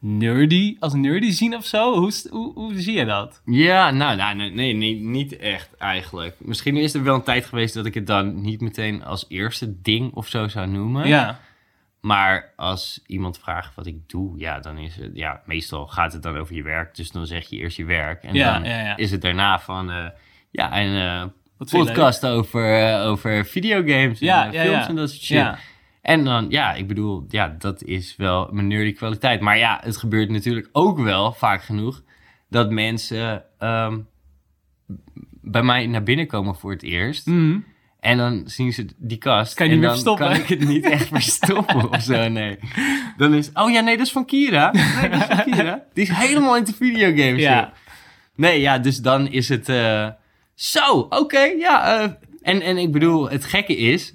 [0.07, 1.99] nerdy, als nerdy zien of zo?
[1.99, 3.43] Hoe, hoe, hoe zie je dat?
[3.45, 6.35] Ja, nou, nou nee, nee, nee, niet echt eigenlijk.
[6.39, 9.81] Misschien is er wel een tijd geweest dat ik het dan niet meteen als eerste
[9.83, 11.09] ding of zo zou noemen.
[11.09, 11.41] Ja,
[12.01, 16.23] Maar als iemand vraagt wat ik doe, ja, dan is het, ja, meestal gaat het
[16.23, 16.97] dan over je werk.
[16.97, 18.23] Dus dan zeg je eerst je werk.
[18.23, 18.97] En Ja, dan ja, ja.
[18.97, 20.07] is het daarna van, eh,
[20.51, 24.89] ja, een eh, wat vind je podcast over, eh, over videogames en eh, films ja.
[24.89, 25.59] en dat soort shit.
[26.07, 29.41] En dan, ja, ik bedoel, ja, dat is wel mijn nerdy kwaliteit.
[29.41, 32.03] Maar ja, het gebeurt natuurlijk ook wel, vaak genoeg,
[32.49, 33.99] dat mensen ehm,
[35.31, 37.27] bij mij naar binnen komen voor het eerst.
[37.27, 37.59] Mhm.
[38.01, 39.55] En dan zien ze die kast.
[39.55, 40.27] Kan je en niet dan meer verstoppen.
[40.27, 42.59] kan ik het niet echt verstoppen of zo, nee.
[43.17, 44.73] Dan is, oh ja, nee, dat is van Kira.
[44.73, 45.85] Nee, dat is van Kira.
[45.95, 47.73] Die is helemaal into videogames, Ja.
[48.35, 49.69] Nee, ja, dus dan is het...
[49.69, 50.09] eh,
[50.55, 52.03] zo, oké, ja.
[52.03, 52.11] eh,
[52.43, 54.15] en, en ik bedoel, het gekke is...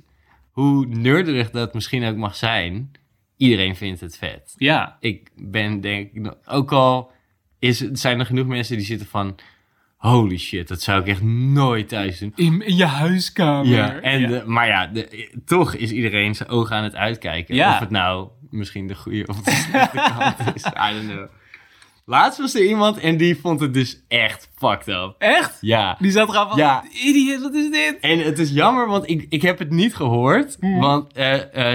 [0.61, 2.91] hoe nerderig dat misschien ook mag zijn...
[3.37, 4.53] iedereen vindt het vet.
[4.57, 4.97] ja.
[4.99, 6.33] Ik ben denk ik...
[6.45, 7.11] ook al
[7.59, 9.35] is, zijn er genoeg mensen die zitten van...
[9.97, 12.33] holy shit, dat zou ik echt nooit thuis doen.
[12.35, 13.65] In, in je huiskamer.
[13.65, 14.27] Ja, en Ja.
[14.27, 17.55] De, maar ja, de, toch is iedereen zijn ogen aan het uitkijken.
[17.55, 17.73] Ja.
[17.73, 20.65] Of het nou misschien de goede of de slechte kant is.
[20.65, 21.27] I don't know.
[22.11, 25.15] Laatst was er iemand en die vond het dus echt fucked up.
[25.17, 25.57] Echt?
[25.61, 25.95] Ja.
[25.99, 26.83] Die zat eraan van, Ja.
[27.05, 27.97] idiot, wat is dit?
[28.01, 30.57] En het is jammer, want ik, ik heb het niet gehoord.
[30.59, 30.79] Hmm.
[30.79, 31.13] Want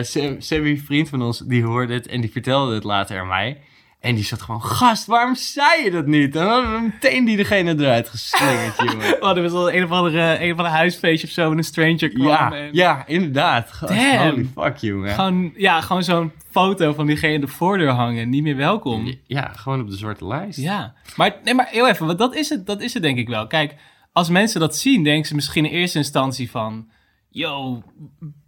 [0.02, 3.26] Se- Sebby, een vriend van ons, die hoorde het en die vertelde het later aan
[3.28, 3.58] mij.
[4.06, 6.36] En die zat gewoon, gast, waarom zei je dat niet?
[6.36, 8.98] En dan meteen die degene eruit geslingerd, jongen.
[8.98, 11.64] We hadden we zo'n een of andere, een of andere huisfeestje of zo en een
[11.64, 12.26] stranger kwam.
[12.26, 13.72] Ja, en ja, inderdaad.
[13.72, 14.30] Gast, Damn.
[14.30, 15.10] holy fuck, jongen.
[15.14, 18.28] Gewoon, ja, gewoon zo'n foto van diegene in de voordeur hangen.
[18.28, 19.14] Niet meer welkom.
[19.26, 20.58] Ja, gewoon op de zwarte lijst.
[20.58, 23.28] Ja, maar, nee, maar heel even, want dat is, het, dat is het denk ik
[23.28, 23.46] wel.
[23.46, 23.74] Kijk,
[24.12, 26.88] als mensen dat zien, denken ze misschien in eerste instantie van...
[27.30, 27.82] Yo,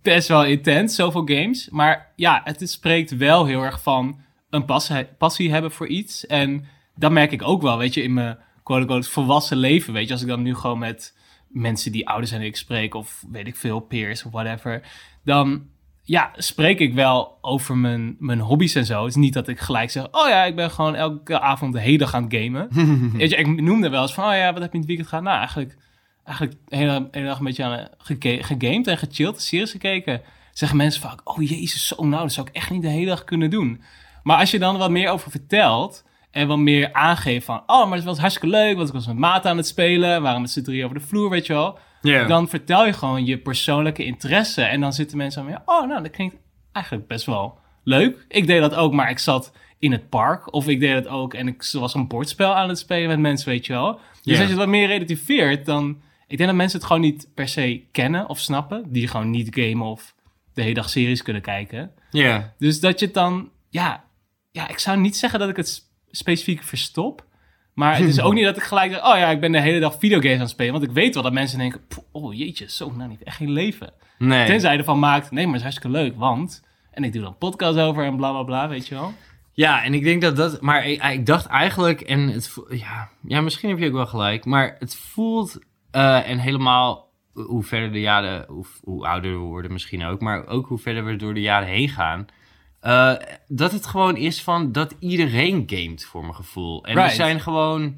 [0.02, 1.68] best wel intens, zoveel games.
[1.70, 6.26] Maar ja, het spreekt wel heel erg van een passie, passie hebben voor iets.
[6.26, 9.92] En dat merk ik ook wel, weet je, in mijn quote-unquote volwassen leven.
[9.92, 11.16] Weet je, als ik dan nu gewoon met
[11.48, 12.94] mensen die ouder zijn dan ik spreek...
[12.94, 14.82] of weet ik veel, peers of whatever...
[15.24, 15.62] dan
[16.02, 19.00] ja, spreek ik wel over mijn, mijn hobby's en zo.
[19.00, 20.08] Het is niet dat ik gelijk zeg...
[20.10, 22.68] oh ja, ik ben gewoon elke avond de hele dag aan het gamen.
[23.18, 24.24] Weet je, ik noemde wel eens van...
[24.24, 25.24] oh ja, wat heb je in het weekend gedaan?
[25.24, 25.76] Nou, eigenlijk,
[26.24, 27.88] eigenlijk de hele, hele dag een beetje aan
[28.38, 30.22] gegamed en gechilled, series gekeken.
[30.52, 31.20] Zeggen mensen vaak...
[31.24, 33.80] oh jezus, zo nou, dat zou ik echt niet de hele dag kunnen doen.
[34.28, 36.04] Maar als je dan wat meer over vertelt...
[36.30, 37.62] en wat meer aangeeft van...
[37.66, 40.22] oh, maar het was hartstikke leuk, want ik was met maat aan het spelen...
[40.22, 41.78] waren met z'n drie over de vloer, weet je wel...
[42.26, 44.62] Dan vertel je gewoon je persoonlijke interesse.
[44.62, 46.36] En dan zitten mensen aan oh, nou, dat klinkt
[46.72, 48.26] eigenlijk best wel leuk.
[48.28, 50.52] Ik deed dat ook, maar ik zat in het park.
[50.52, 53.48] Of ik deed dat ook en ik was een bordspel aan het spelen met mensen,
[53.48, 54.00] weet je wel.
[54.22, 56.00] Dus als je het wat meer relativeert, dan...
[56.26, 58.84] Ik denk dat mensen het gewoon niet per se kennen of snappen.
[58.88, 60.14] Die gewoon niet gamen of
[60.54, 61.90] de hele dag series kunnen kijken.
[62.10, 62.54] Ja.
[62.58, 63.50] Dus dat je het dan...
[63.70, 64.06] Ja,
[64.50, 67.26] ja ik zou niet zeggen dat ik het specifiek verstop.
[67.74, 69.04] Maar het is ook niet dat ik gelijk zeg...
[69.04, 70.72] Oh ja, ik ben de hele dag videogames aan het spelen.
[70.72, 71.80] Want ik weet wel dat mensen denken...
[71.88, 73.92] "Poeh, Oh jeetje, zo, nou niet echt geen leven.
[74.18, 74.46] Nee.
[74.46, 75.30] Tenzij je ervan maakt...
[75.30, 76.64] Nee, maar het is hartstikke leuk, want...
[76.90, 79.12] En ik doe dan podcast over en bla bla bla, weet je wel.
[79.52, 80.60] Ja, en ik denk dat dat...
[80.60, 82.00] Maar ik, ik dacht eigenlijk...
[82.00, 84.44] En het, ja, ja, misschien heb je ook wel gelijk.
[84.44, 85.58] Maar het voelt...
[85.90, 88.44] eh, en helemaal hoe verder de jaren...
[88.48, 90.20] Hoe, hoe ouder we worden misschien ook.
[90.20, 92.26] Maar ook hoe verder we door de jaren heen gaan.
[92.80, 93.12] Eh,
[93.48, 94.72] dat het gewoon is van...
[94.72, 96.84] Dat iedereen gamet, voor mijn gevoel.
[96.84, 97.96] En er zijn gewoon...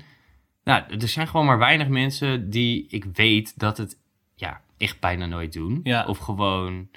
[0.64, 3.98] Nou, er zijn gewoon maar weinig mensen die ik weet dat het...
[4.34, 5.80] Ja, echt bijna nooit doen.
[5.82, 6.04] Ja.
[6.06, 6.88] Of gewoon...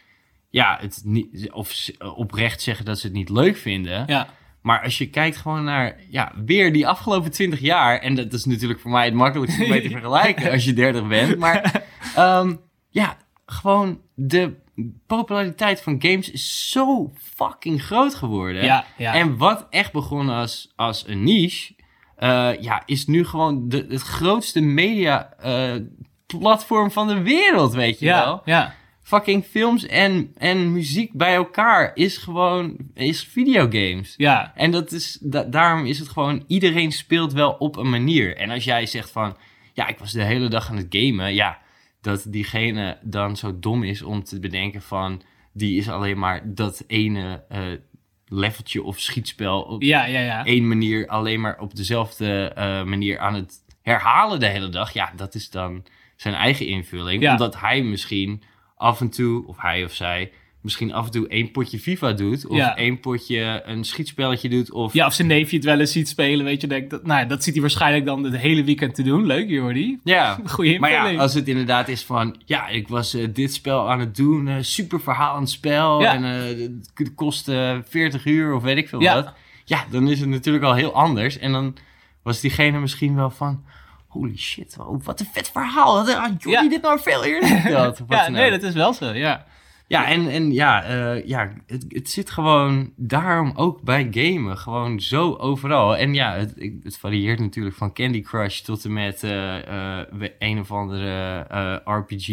[0.50, 4.04] Ja, het niet, of s- oprecht zeggen dat ze het niet leuk vinden.
[4.08, 4.28] Ja,
[4.62, 8.00] Maar als je kijkt gewoon naar, ja, weer die afgelopen 20 jaar.
[8.00, 11.08] En dat is natuurlijk voor mij het makkelijkste om mee te vergelijken als je 30
[11.08, 11.38] bent.
[11.38, 11.84] Maar
[12.16, 12.56] ehm,
[12.90, 14.54] ja, gewoon de
[15.08, 18.64] populariteit van games is zo fucking groot geworden.
[18.64, 19.14] Ja, ja.
[19.14, 21.74] En wat echt begon als, als een niche,
[22.16, 25.74] eh, ja, is nu gewoon de, het grootste media eh,
[26.40, 28.42] platform van de wereld, weet je ja, wel.
[28.46, 28.74] ja.
[29.02, 34.14] Fucking films en, en muziek bij elkaar is gewoon, is videogames.
[34.18, 38.38] Ja, En dat is, da- daarom is het gewoon, iedereen speelt wel op een manier.
[38.38, 39.38] En als jij zegt van,
[39.74, 41.60] ja, ik was de hele dag aan het gamen, ja,
[42.04, 45.22] dat diegene dan zo dom is om te bedenken van,
[45.54, 47.62] die is alleen maar dat ene eh,
[48.28, 50.46] leveltje of schietspel op ja, ja, ja.
[50.46, 54.94] één manier alleen maar op dezelfde eh, manier aan het herhalen de hele dag.
[54.94, 55.86] Ja, dat is dan
[56.16, 57.30] zijn eigen invulling.
[57.30, 58.44] Omdat hij misschien
[58.76, 60.32] af en toe, of hij of zij,
[60.64, 62.48] misschien af en toe één potje FIFA doet.
[62.48, 62.76] Of Ja.
[62.78, 64.72] één potje een schietspelletje doet.
[64.72, 66.68] Of Ja, of zijn neefje het wel eens ziet spelen, weet je.
[66.68, 69.26] Denk, dat, nou, ja, dat zit hij waarschijnlijk dan het hele weekend te doen.
[69.26, 70.00] Leuk, Jordi.
[70.04, 72.36] Ja, Goeie maar ja, als het inderdaad is van...
[72.46, 74.48] Ja, ik was eh, dit spel aan het doen.
[74.48, 76.02] eh, super verhalend spel.
[76.02, 76.14] Ja.
[76.14, 79.14] En eh, het kost eh, 40 uur of weet ik veel Ja.
[79.16, 79.34] wat.
[79.66, 81.38] Ja, dan is het natuurlijk al heel anders.
[81.38, 81.76] En dan
[82.24, 83.64] was diegene misschien wel van...
[84.08, 85.98] Holy shit, wat een vet verhaal.
[86.08, 86.70] Had Jordi Ja.
[86.70, 88.02] dit nou veel eerder verteld?
[88.10, 89.46] Ja, dan nee, dat is wel zo, ja.
[89.88, 94.58] Ja, en, en ja, eh, ja het, het zit gewoon daarom ook bij gamen.
[94.58, 95.98] Gewoon zo overal.
[95.98, 96.54] En ja, het,
[96.84, 101.40] het varieert natuurlijk van Candy Crush tot en met we- een of andere
[101.86, 102.28] RPG,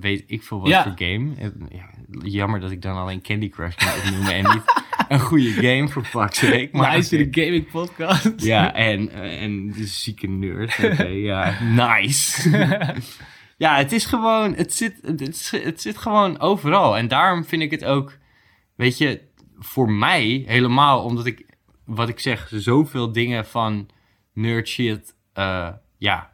[0.00, 0.82] weet ik veel wat Ja.
[0.82, 1.30] voor game.
[1.70, 1.90] Ja,
[2.22, 4.62] jammer dat ik dan alleen Candy Crush kan opnoemen en niet
[5.08, 6.68] een goede game voor fuck's sake.
[6.78, 8.32] Maar is de gaming podcast.
[8.36, 10.78] ja, en, en de zieke nerd.
[11.30, 12.50] Ja, nice.
[13.60, 16.96] Ja, het is gewoon, het zit, het, zit- het zit gewoon overal.
[16.96, 18.18] En daarom vind ik het ook,
[18.76, 19.22] weet je,
[19.58, 21.46] voor mij helemaal, omdat ik,
[21.84, 23.88] wat ik zeg, zoveel dingen van
[24.32, 26.32] nerd shit, eh, ja,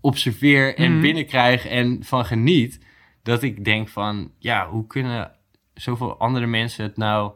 [0.00, 1.00] observeer en Mhm.
[1.00, 2.80] binnenkrijg en van geniet,
[3.22, 5.32] dat ik denk van, ja, hoe kunnen
[5.74, 7.32] zoveel andere mensen het nou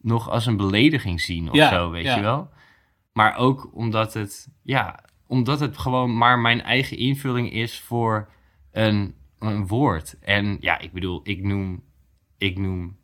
[0.00, 2.16] nog als een belediging zien of Ja, zo, weet ja.
[2.16, 2.48] je wel?
[3.12, 8.28] Maar ook omdat het, ja, omdat het gewoon maar mijn eigen invulling is voor
[8.74, 10.16] een, een woord.
[10.20, 11.82] En ja, ik bedoel, ik noem,
[12.38, 12.96] ik noem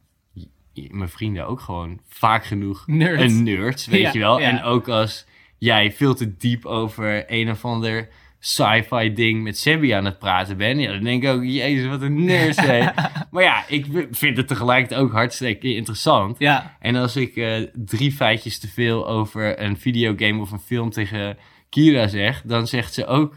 [0.90, 3.20] mijn vrienden ook gewoon vaak genoeg Nerd.
[3.20, 4.40] een nerd, weet Ja, je wel.
[4.40, 4.48] ja.
[4.48, 5.26] En ook als
[5.58, 8.08] jij veel te diep over een of ander
[8.38, 12.02] sci-fi ding met Sebby aan het praten bent, ja, dan denk ik ook, jezus, wat
[12.02, 12.56] een nerd,
[13.30, 16.38] maar ja, ik vind het tegelijkertijd ook hartstikke interessant.
[16.38, 20.90] Ja, En als ik eh, drie feitjes te veel over een videogame of een film
[20.90, 21.36] tegen
[21.68, 23.34] Kira zeg, dan zegt ze ook,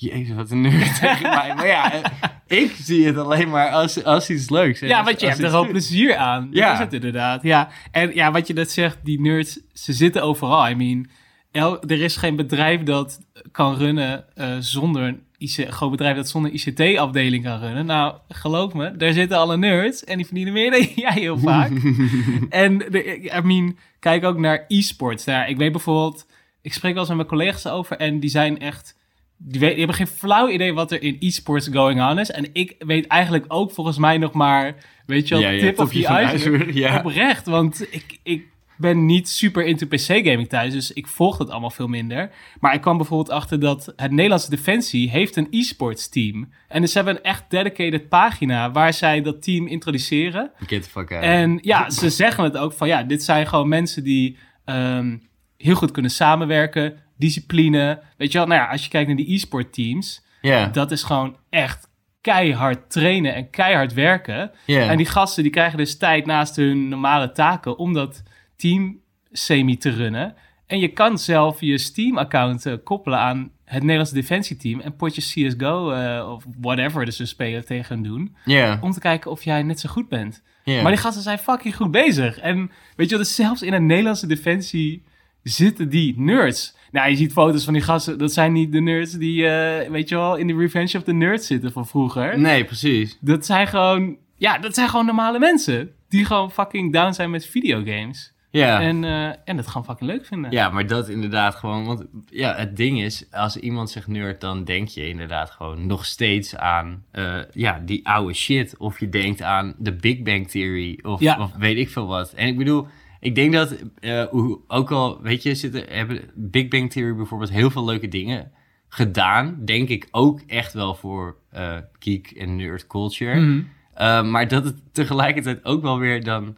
[0.00, 1.54] jezus, wat een nerd tegen mij.
[1.54, 1.92] Maar ja,
[2.46, 4.80] ik zie het alleen maar als, als iets leuks.
[4.80, 6.48] Ja want je als hebt er ook plezier aan.
[6.50, 6.64] Ja.
[6.66, 7.42] Dat is het inderdaad.
[7.42, 7.68] Ja.
[7.90, 10.68] En ja, wat je net zegt, die nerds, ze zitten overal.
[10.68, 11.08] I mean,
[11.52, 13.20] el- er is geen bedrijf dat
[13.52, 17.86] kan runnen eh, zonder een IC, groot bedrijf dat zonder ICT-afdeling kan runnen.
[17.86, 21.70] Nou, geloof me, daar zitten alle nerds en die verdienen meer dan jij heel vaak.
[22.50, 25.24] en de, I mean, kijk ook naar e-sports.
[25.24, 26.26] Daar, ik weet bijvoorbeeld,
[26.62, 28.96] ik spreek wel eens met mijn collega's over en die zijn echt,
[29.42, 32.30] die, weet, die hebben geen flauw idee wat er in e-sports going on is.
[32.30, 34.74] En ik weet eigenlijk ook volgens mij nog maar,
[35.06, 36.30] weet je wel, Ja, ja, tip of iceberg.
[36.30, 36.98] ijsberg, ja.
[37.04, 41.70] Oprecht, want ik, ik ben niet super into PC-gaming thuis, dus ik volg het allemaal
[41.70, 42.30] veel minder.
[42.60, 46.52] Maar ik kwam bijvoorbeeld achter dat het Nederlandse Defensie heeft een e-sports team.
[46.68, 50.50] En dus ze hebben een echt dedicated pagina waar zij dat team introduceren.
[50.66, 51.22] Get the fuck out.
[51.22, 55.16] En ja, ze zeggen het ook van ja, dit zijn gewoon mensen die ehm,
[55.56, 58.02] heel goed kunnen samenwerken, discipline.
[58.16, 61.02] Weet je wel, nou ja, als je kijkt naar die e-sport teams, Ja, dat is
[61.02, 61.88] gewoon echt
[62.20, 64.50] keihard trainen en keihard werken.
[64.90, 68.22] En die gasten die krijgen dus tijd naast hun normale taken om dat
[68.56, 68.98] team
[69.30, 70.34] semi te runnen.
[70.66, 75.90] En je kan zelf je Steam-account eh, koppelen aan het Nederlandse defensieteam en potjes CSGO
[75.90, 78.36] eh, of whatever dus ze spelen tegen doen.
[78.44, 80.42] Ja, Om te kijken of jij net zo goed bent.
[80.82, 82.38] Maar die gasten zijn fucking goed bezig.
[82.38, 85.04] En weet je wat, dus zelfs in een Nederlandse defensie
[85.42, 86.76] zitten die nerds.
[86.92, 90.08] Nou, je ziet foto's van die gasten, dat zijn niet de nerds die, eh, weet
[90.08, 92.38] je wel, in de Revenge of the Nerds zitten van vroeger.
[92.38, 93.18] Nee, precies.
[93.20, 95.90] Dat zijn gewoon, ja, dat zijn gewoon normale mensen.
[96.08, 98.32] Die gewoon fucking down zijn met videogames.
[98.52, 98.80] Ja.
[98.80, 100.50] En, eh, en dat gewoon fucking leuk vinden.
[100.50, 101.84] Ja, maar dat inderdaad gewoon.
[101.84, 106.04] Want ja, het ding is, als iemand zegt nerd, dan denk je inderdaad gewoon nog
[106.04, 108.76] steeds aan eh, ja, die oude shit.
[108.76, 111.40] Of je denkt aan de Big Bang Theory of, Ja.
[111.40, 112.32] of weet ik veel wat.
[112.32, 112.86] En ik bedoel,
[113.20, 114.24] ik denk dat eh,
[114.66, 118.52] ook al, weet je, zitten, hebben Big Bang Theory bijvoorbeeld heel veel leuke dingen
[118.88, 119.58] gedaan.
[119.64, 123.40] Denk ik ook echt wel voor eh geek en nerd culture.
[123.40, 123.62] Mhm.
[124.00, 126.56] Uh, maar dat het tegelijkertijd ook wel weer dan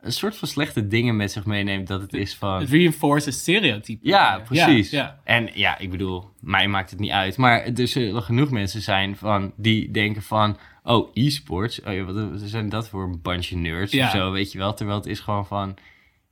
[0.00, 1.86] een soort van slechte dingen met zich meeneemt.
[1.86, 2.60] Dat het is van...
[2.60, 4.08] Het reinforced stereotype.
[4.08, 4.90] Ja, precies.
[4.90, 5.20] Ja, ja.
[5.24, 7.36] En ja, ik bedoel, mij maakt het niet uit.
[7.36, 10.56] Maar er zullen genoeg mensen zijn van, die denken van...
[10.82, 11.82] Oh, e-sports?
[11.82, 14.04] Oh ja, wat, wat zijn dat voor een bandje nerds Ja.
[14.04, 14.74] of zo, weet je wel?
[14.74, 15.74] Terwijl het is gewoon van...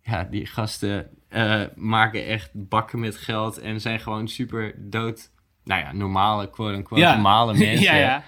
[0.05, 5.30] Ja, die gasten eh, maken echt bakken met geld en zijn gewoon super dood...
[5.64, 7.14] Nou ja, normale, quote-unquote, Ja.
[7.14, 7.82] normale mensen.
[7.82, 8.22] ja, ja.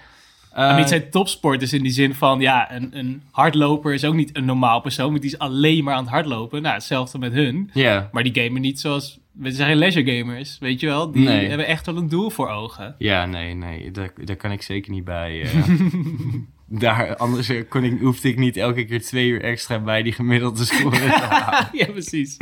[0.55, 4.35] Mean, het zijn topsporters in die zin van, ja, een, een hardloper is ook niet
[4.37, 6.61] een normaal persoon, want die is alleen maar aan het hardlopen.
[6.61, 7.69] Nou, hetzelfde met hun.
[7.73, 8.09] ja.
[8.11, 11.11] Maar die gamen niet zoals, we zijn geen leisure gamers, weet je wel?
[11.11, 11.47] Die Nee.
[11.47, 12.95] hebben echt wel een doel voor ogen.
[12.97, 15.41] Ja, nee, nee, daar, daar kan ik zeker niet bij.
[15.41, 15.49] eh.
[16.67, 20.13] daar, anders eh, kon ik, hoefde ik niet elke keer twee uur extra bij die
[20.13, 20.99] gemiddelde score
[21.71, 22.37] ja, precies.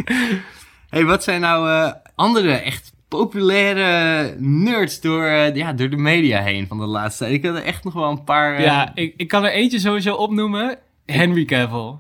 [0.90, 6.42] hey, wat zijn nou eh, andere echt populaire nerds door, eh, ja, door de media
[6.42, 7.36] heen van de laatste tijd?
[7.36, 8.62] Ik had er echt nog wel een paar...
[8.62, 10.78] Ja, ik, ik kan er eentje sowieso opnoemen.
[11.06, 11.98] Henry Cavill.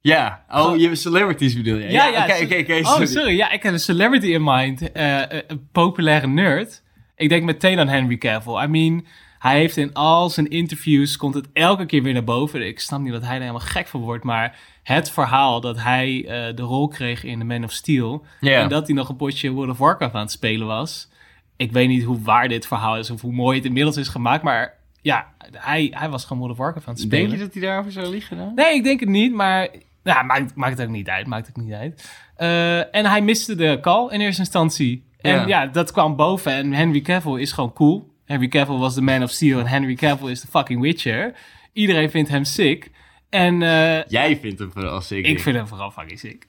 [0.00, 0.44] ja.
[0.50, 1.90] Oh, je celebrities bedoel je?
[1.90, 2.24] Ja, ja.
[2.42, 2.78] Oké, oké.
[2.78, 3.36] Oh, sorry.
[3.36, 4.90] Ja, ik heb een celebrity in mind.
[4.92, 6.82] Een populaire nerd.
[7.16, 8.62] Ik denk meteen aan Henry Cavill.
[8.62, 9.06] I mean,
[9.42, 11.16] hij heeft in al zijn interviews...
[11.16, 12.66] komt het elke keer weer naar boven.
[12.66, 14.24] Ik snap niet dat hij er helemaal gek van wordt.
[14.24, 18.24] Maar het verhaal dat hij eh, de rol kreeg in The Man of Steel...
[18.40, 21.08] En dat hij nog een potje World of Warcraft aan het spelen was...
[21.56, 23.10] Ik weet niet hoe waar dit verhaal is...
[23.10, 24.42] of hoe mooi het inmiddels is gemaakt.
[24.42, 27.28] Maar ja, hij, hij was gewoon World of Warcraft aan het spelen.
[27.28, 28.52] Denk je dat hij daarover zou liegen dan?
[28.54, 29.68] Nee, ik denk het niet, maar
[30.02, 31.26] ja, maakt, maakt het ook niet uit.
[31.26, 32.10] Maakt het niet uit.
[32.36, 35.04] Eh, en hij miste de call in eerste instantie.
[35.20, 35.46] En Ja.
[35.46, 35.66] ja.
[35.66, 36.52] dat kwam boven.
[36.52, 38.11] En Henry Cavill is gewoon cool.
[38.32, 41.32] Henry Cavill was de Man of Steel en Henry Cavill is de fucking Witcher.
[41.72, 42.90] Iedereen vindt hem sick.
[43.30, 45.26] En eh, Jij vindt hem vooral sick.
[45.26, 46.46] ik vind hem vooral fucking sick.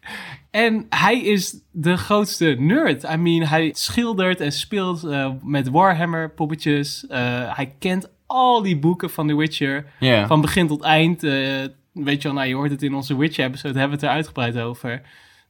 [0.52, 3.04] En hij is de grootste nerd.
[3.04, 7.08] I mean, hij schildert en speelt eh, met Warhammer poppetjes.
[7.08, 9.86] Eh, hij kent al die boeken van The Witcher.
[10.28, 11.22] Van begin tot eind.
[11.22, 14.58] weet je wel, nou, je hoort het in onze Witcher-episode, hebben we het er uitgebreid
[14.58, 15.02] over.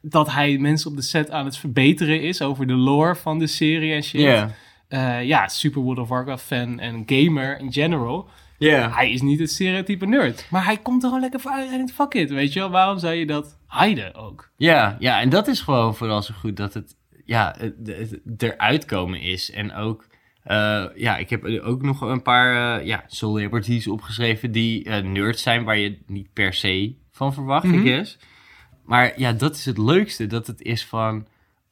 [0.02, 3.48] Dat hij mensen op de set aan het verbeteren is over de lore van de
[3.48, 4.22] serie en shit.
[4.94, 8.30] Eh, ja, super World of Warcraft fan en gamer in general.
[8.58, 8.92] Ja.
[8.92, 10.48] Hij is niet het stereotype nerd.
[10.50, 12.70] Maar hij komt er gewoon lekker voor uit en fuck it, weet je wel.
[12.70, 14.52] Waarom zou je dat hiden ook?
[14.58, 17.76] Ja, ja, en dat is gewoon vooral zo goed dat het, ja, het,
[18.26, 19.52] het eruit komen is.
[19.52, 20.08] En ook,
[20.44, 25.42] eh, ja, ik heb ook nog een paar eh, ja, celebrities opgeschreven die eh, nerds
[25.42, 27.80] zijn waar je niet per se van verwacht, Mhm.
[27.80, 28.18] I guess.
[28.86, 31.28] Maar ja, dat is het leukste, dat het is van,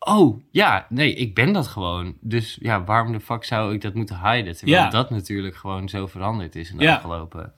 [0.06, 2.14] oh, ja, nee, ik ben dat gewoon.
[2.20, 4.58] Dus ja, waarom de fuck zou ik dat moeten hiden?
[4.58, 4.90] Terwijl Ja.
[4.90, 6.96] dat natuurlijk gewoon zo veranderd is in de Ja.
[6.96, 7.54] afgelopen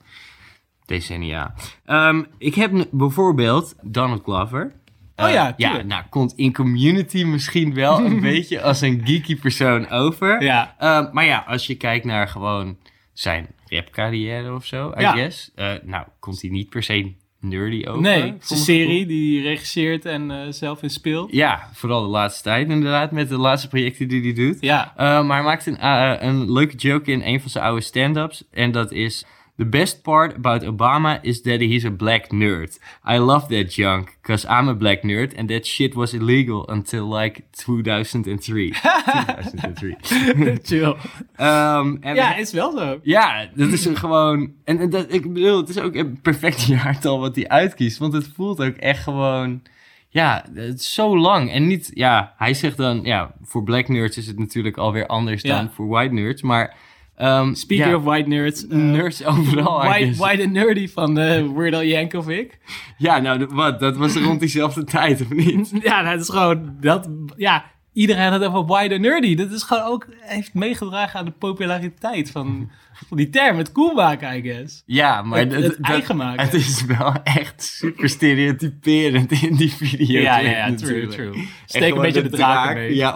[0.86, 1.54] decennia.
[1.84, 4.72] Ehm, ik heb bijvoorbeeld Donald Glover.
[5.16, 9.38] Oh ja, Eh, ja, nou, komt in community misschien wel een beetje als een geeky
[9.38, 10.42] persoon over.
[10.42, 10.74] Ja.
[10.78, 12.76] Ehm, maar ja, als je kijkt naar gewoon
[13.12, 15.12] zijn rapcarrière of zo, I Ja.
[15.12, 15.50] guess.
[15.54, 17.12] eh, nou, komt hij niet per se
[17.44, 18.02] nerdy over.
[18.02, 21.32] nee, het is een serie die hij regisseert en eh, zelf in speelt.
[21.32, 24.56] Ja, vooral de laatste tijd inderdaad, met de laatste projecten die hij doet.
[24.60, 27.80] Ja, Uh, maar hij maakt een, uh, een leuke joke in een van zijn oude
[27.80, 28.44] stand-ups.
[28.50, 29.24] En dat is...
[29.56, 32.78] The best part about Obama is that he's a black nerd.
[33.04, 37.06] I love that junk, because I'm a black nerd and that shit was illegal until
[37.06, 38.72] like 2003.
[38.72, 39.96] 2003.
[40.64, 40.96] chill.
[41.38, 42.98] Um, en Ja, is wel zo.
[43.02, 44.52] ja, dat is gewoon...
[44.64, 47.98] En, en dat, ik bedoel, het is ook een perfect jaartal wat hij uitkiest.
[47.98, 49.62] Want het voelt ook echt gewoon...
[50.08, 51.50] Ja, het is zo lang.
[51.50, 51.90] En niet...
[51.94, 53.00] Ja, hij zegt dan...
[53.02, 55.56] Ja, voor black nerds is het natuurlijk alweer anders Ja.
[55.56, 56.42] dan voor white nerds.
[56.42, 56.76] Maar...
[57.16, 58.66] ehm, Speaking ja, of white nerds.
[58.68, 62.58] eh, nerds overal, white, white and nerdy van uh, Weird Al Yankovic.
[62.98, 63.80] Ja, nou, de- wat?
[63.80, 65.70] Dat was rond diezelfde tijd, of niet?
[65.82, 66.76] Ja, dat is gewoon...
[66.80, 67.64] Dat, ja,
[67.94, 69.34] iedereen had het over and nerdy.
[69.34, 70.06] Dat is gewoon ook...
[70.20, 72.70] Heeft meegedragen aan de populariteit van,
[73.08, 73.58] van die term.
[73.58, 74.82] Het cool maken, I guess.
[74.86, 75.38] Ja, maar...
[75.38, 76.44] Het- dat- het dat- eigen maken.
[76.44, 80.20] Het is wel echt super stereotyperend in die video.
[80.20, 81.12] Ja, ja, ja, true, natuurlijk.
[81.12, 81.48] true.
[81.66, 82.94] Steek een beetje de draak draak, mee.
[82.94, 83.14] Ja,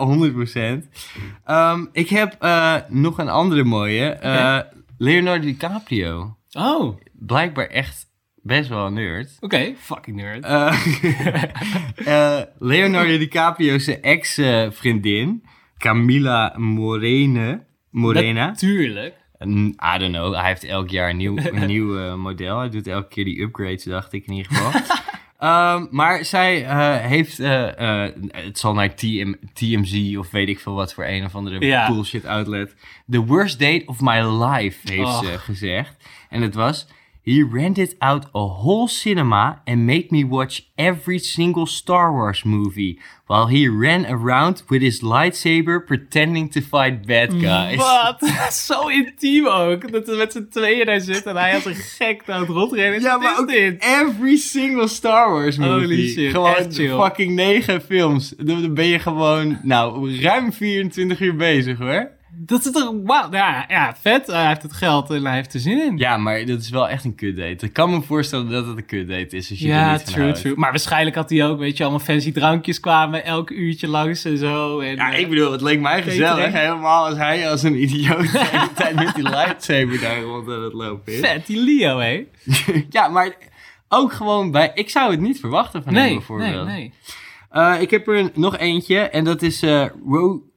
[0.82, 0.88] 100%.
[1.44, 4.08] Ehm, ik heb eh, nog een andere mooie.
[4.08, 4.58] Eh,
[4.98, 6.36] Leonardo DiCaprio.
[6.52, 6.96] Oh.
[7.12, 8.06] Blijkbaar echt
[8.48, 9.36] best wel een nerd.
[9.78, 10.44] Fucking nerd.
[10.44, 10.84] Eh,
[12.38, 15.44] eh, Leonardo DiCaprio zijn ex-vriendin,
[15.78, 17.66] Camila Morene.
[17.90, 18.46] Morena.
[18.46, 19.14] Natuurlijk.
[19.94, 20.34] I don't know.
[20.34, 22.58] Hij heeft elk jaar een nieuw, een nieuw eh, model.
[22.58, 24.80] Hij doet elke keer die upgrades, dacht ik in ieder geval.
[25.38, 30.60] Ehm, maar zij eh, heeft, eh, eh, het zal naar TM, TMZ of weet ik
[30.60, 31.86] veel wat voor een of andere Ja.
[31.92, 32.74] bullshit outlet.
[33.10, 36.08] The worst date of my life, heeft ze gezegd.
[36.28, 36.86] En het was,
[37.22, 42.98] He rented out a whole cinema and made me watch every single Star Wars movie
[43.26, 47.76] while he ran around with his lightsaber pretending to fight bad guys.
[47.76, 48.18] Wat?
[48.52, 49.92] Zo intiem ook.
[49.92, 53.00] Dat we met z'n tweeën daar zitten en hij als een gek aan het rondrennen.
[53.00, 53.82] Ja, maar ook dit?
[53.82, 55.86] every single Star Wars movie.
[55.86, 58.34] Holy shit, gewoon fucking negen films.
[58.36, 62.16] Dan ben je gewoon, nou, ruim 24 uur bezig hoor.
[62.40, 62.92] Dat is toch...
[63.04, 63.28] Wauw.
[63.30, 64.26] Ja, ja, vet.
[64.26, 65.96] Hij heeft het geld en hij heeft er zin in.
[65.96, 67.66] Ja, maar dat is wel echt een kutdate.
[67.66, 70.32] Ik kan me voorstellen dat het een kutdate is als je er Ja, niet true,
[70.32, 70.52] true.
[70.56, 74.38] Maar waarschijnlijk had hij ook, weet je, allemaal fancy drankjes kwamen elk uurtje langs en
[74.38, 74.80] zo.
[74.80, 76.52] En, Ja, eh, ik bedoel, het leek mij gezellig.
[76.52, 80.62] Helemaal als hij als een idioot de hele tijd met die lightsaber daar rond aan
[80.62, 81.20] het lopen is.
[81.20, 82.26] vet, die Leo, hè?
[82.90, 83.36] ja, maar
[83.88, 84.70] ook gewoon bij...
[84.74, 86.66] Ik zou het niet verwachten van hem bijvoorbeeld.
[86.66, 86.92] nee, nee.
[87.50, 89.84] Eh, ik heb er nog eentje en dat is eh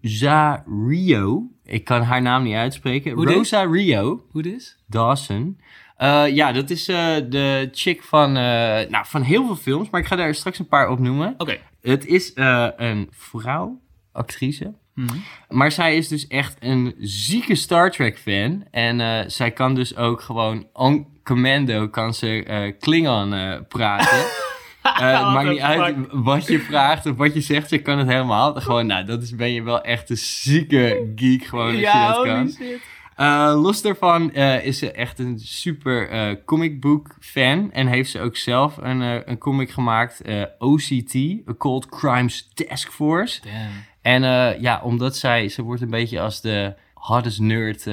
[0.01, 1.49] Rosario.
[1.71, 3.11] Ik kan haar naam niet uitspreken.
[3.11, 3.35] Hoe dit?
[3.35, 4.77] Rosario Hoe dit?
[4.87, 5.59] Dawson.
[5.97, 10.01] Eh, ja, dat is eh, de chick van, eh, nou, van heel veel films, maar
[10.01, 11.33] ik ga daar straks een paar opnoemen.
[11.37, 11.57] Oké.
[11.81, 13.79] Het is een vrouw,
[14.11, 14.73] actrice.
[14.93, 15.17] Mhm.
[15.49, 18.63] Maar zij is dus echt een zieke Star Trek fan.
[18.71, 24.25] En zij kan dus ook gewoon on commando kan ze Klingon praten.
[24.81, 28.53] What maakt niet uit wat je vraagt of wat je zegt, ze kan het helemaal.
[28.53, 32.13] Gewoon, nou, dat is, ben je wel echt een zieke geek gewoon als Ja, je
[32.13, 32.49] dat kan.
[32.49, 32.81] shit.
[33.15, 37.71] Eh, los daarvan eh, is ze echt een super eh comic book fan.
[37.71, 40.21] En heeft ze ook zelf een, een comic gemaakt,
[40.59, 41.15] OCT,
[41.45, 43.41] Occult Crimes Task Force.
[43.41, 43.55] Damn.
[44.01, 44.21] En
[44.61, 47.85] ja, omdat zij, ze wordt een beetje als de hottest nerd,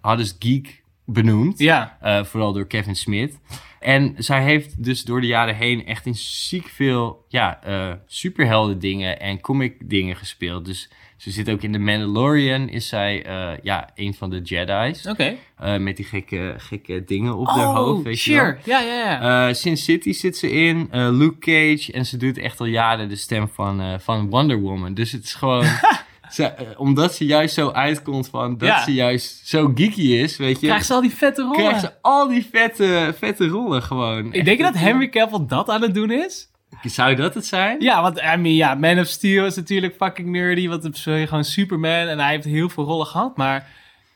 [0.00, 1.58] hottest geek benoemd.
[1.58, 1.96] Ja.
[2.00, 3.38] Eh, vooral door Kevin Smith.
[3.80, 8.78] En zij heeft dus door de jaren heen echt in ziek veel ja, eh, superhelden
[8.78, 10.64] dingen en comic dingen gespeeld.
[10.64, 15.06] Dus ze zit ook in The Mandalorian, is zij eh, ja, een van de Jedi's.
[15.06, 15.36] Oké.
[15.78, 18.58] Met die gekke, gekke dingen op haar hoofd, weet je sure.
[18.64, 19.20] Ja, ja, ja.
[19.20, 19.54] wel.
[19.54, 21.92] Sin City zit ze in, Luke Cage.
[21.92, 24.94] En ze doet echt al jaren de stem van, van Wonder Woman.
[24.94, 25.66] Dus het is gewoon...
[26.30, 28.82] ze, eh, omdat ze juist zo uitkomt van dat Ja.
[28.82, 31.56] ze juist zo geeky is, weet je Krijgt ze al die vette rollen?
[31.58, 34.32] krijgt ze al die vette, vette rollen gewoon.
[34.32, 36.48] Ik denk je dat Henry Cavill dat aan het doen is?
[36.82, 37.80] Zou dat het zijn?
[37.80, 40.68] Ja, want I mean, ja, Man of Steel is natuurlijk fucking nerdy.
[40.68, 43.36] Want het is gewoon Superman en hij heeft heel veel rollen gehad.
[43.36, 43.66] Maar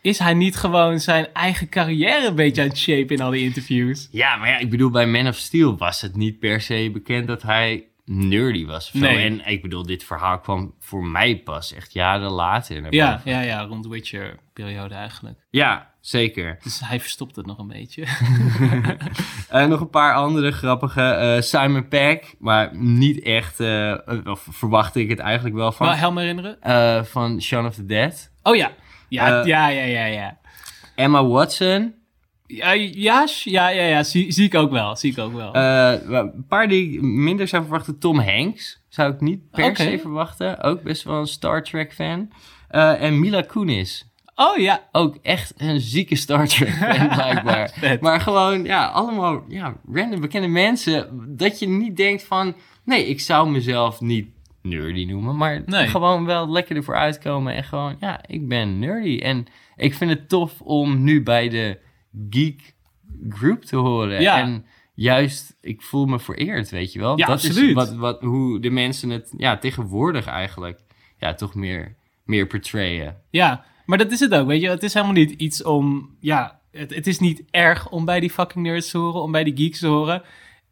[0.01, 3.43] is hij niet gewoon zijn eigen carrière een beetje aan het shape in al die
[3.45, 4.09] interviews?
[4.11, 7.27] Ja, maar ja, ik bedoel, bij Man of Steel was het niet per se bekend
[7.27, 8.87] dat hij nerdy was.
[8.95, 9.07] Of zo.
[9.07, 9.25] Nee.
[9.25, 12.93] En ik bedoel, dit verhaal kwam voor mij pas echt jaren later.
[12.95, 13.31] Ja, boven.
[13.31, 15.39] ja, ja, rond Witcher-periode eigenlijk.
[15.51, 16.59] ja zeker.
[16.63, 18.05] Dus hij verstopt het nog een beetje.
[19.49, 21.03] Eh, nog een paar andere grappige.
[21.03, 23.95] eh, Simon Peck, maar niet echt, eh,
[24.25, 25.87] of verwachtte ik het eigenlijk wel van.
[25.87, 26.61] Wel helm herinneren?
[26.61, 28.31] Eh, van Shaun of the Dead.
[28.43, 28.71] Oh ja.
[29.09, 30.39] Ja, ja, ja, ja, ja.
[30.95, 31.95] Emma Watson.
[32.47, 34.03] Ja, ja, ja, ja.
[34.03, 34.97] Zie, zie ik ook wel.
[34.97, 35.55] Zie ik ook wel.
[35.55, 37.99] Eh, een paar die ik minder zou verwachten.
[37.99, 40.61] Tom Hanks zou ik niet per se verwachten.
[40.63, 42.31] Ook best wel een Star Trek fan.
[42.69, 44.11] Eh, en Mila Kunis.
[44.35, 44.89] oh ja.
[44.93, 47.99] Ook echt een zieke Star Trek fan blijkbaar.
[48.01, 51.09] Maar gewoon, ja, allemaal ja, random bekende mensen.
[51.37, 52.55] Dat je niet denkt van...
[52.85, 54.27] Nee, ik zou mezelf niet
[54.63, 55.37] nerdy noemen.
[55.37, 55.87] Maar Nee.
[55.89, 57.55] gewoon wel lekker ervoor uitkomen.
[57.55, 59.19] En gewoon, ja, ik ben nerdy.
[59.19, 61.79] En ik vind het tof om nu bij de
[62.31, 62.75] geek
[63.29, 64.21] group te horen.
[64.21, 64.41] Ja.
[64.41, 67.19] En juist, ik voel me vereerd, weet je wel.
[67.19, 67.69] Ja, dat absoluut.
[67.69, 70.81] is wat, wat, hoe de mensen het ja, tegenwoordig eigenlijk
[71.19, 73.17] ja, toch meer, meer portrayen.
[73.31, 74.69] Ja, maar dat is het ook, weet je.
[74.69, 76.17] Het is helemaal niet iets om...
[76.21, 79.45] Ja, het, het is niet erg om bij die fucking nerds te horen, om bij
[79.45, 80.23] die geeks te horen.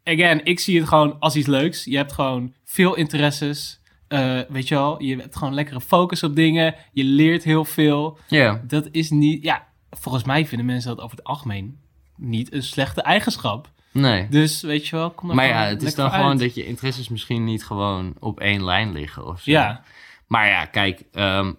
[0.03, 1.85] Again, ik zie het gewoon als iets leuks.
[1.85, 3.79] Je hebt gewoon veel interesses.
[4.07, 6.75] eh, weet je wel, je hebt gewoon lekkere focus op dingen.
[6.93, 8.17] Je leert heel veel.
[8.27, 8.61] Ja.
[8.67, 9.43] Dat is niet...
[9.43, 11.79] Ja, volgens mij vinden mensen dat over het algemeen
[12.15, 13.71] niet een slechte eigenschap.
[13.91, 14.27] Nee.
[14.29, 17.09] Dus weet je wel, kom er Maar ja, het is dan gewoon dat je interesses
[17.09, 19.51] misschien niet gewoon op één lijn liggen of zo.
[19.51, 19.83] Ja,
[20.27, 21.51] Maar ja, kijk, ehm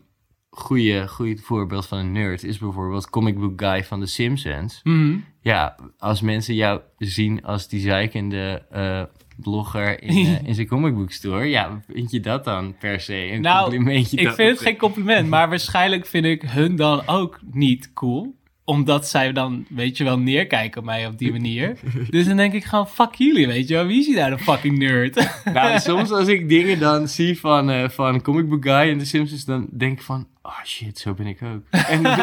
[0.52, 4.80] goede, goede voorbeeld van een nerd is bijvoorbeeld comic book guy van The Simpsons.
[4.82, 5.16] Mhm.
[5.40, 9.02] Ja, als mensen jou zien als die zeikende eh,
[9.42, 13.30] blogger in, eh, in zijn comic book store, ja, vind je dat dan per se
[13.32, 14.16] een Nou, complimentje?
[14.16, 18.34] Ik vind het geen compliment, maar waarschijnlijk vind ik hun dan ook niet cool.
[18.64, 21.78] Omdat zij dan, weet je wel, neerkijken op mij op die manier.
[22.10, 23.86] Dus dan denk ik gewoon, fuck jullie, weet je wel.
[23.86, 25.28] Wie is hier nou de fucking nerd?
[25.52, 29.06] Nou, soms als ik dingen dan zie van, eh van Comic Book Guy en The
[29.06, 31.62] Simpsons, dan denk ik van, oh shit, zo ben ik ook.
[31.88, 32.18] En dan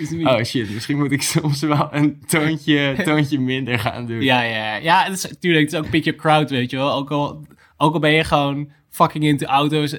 [0.00, 4.20] is het oh shit, misschien moet ik soms wel een toontje, toontje minder gaan doen.
[4.20, 5.04] Ja, ja, ja.
[5.04, 6.92] Het is, tuurlijk, het is ook pick your crowd, weet je wel.
[6.92, 7.46] Ook al,
[7.76, 9.98] ook al ben je gewoon fucking into auto's.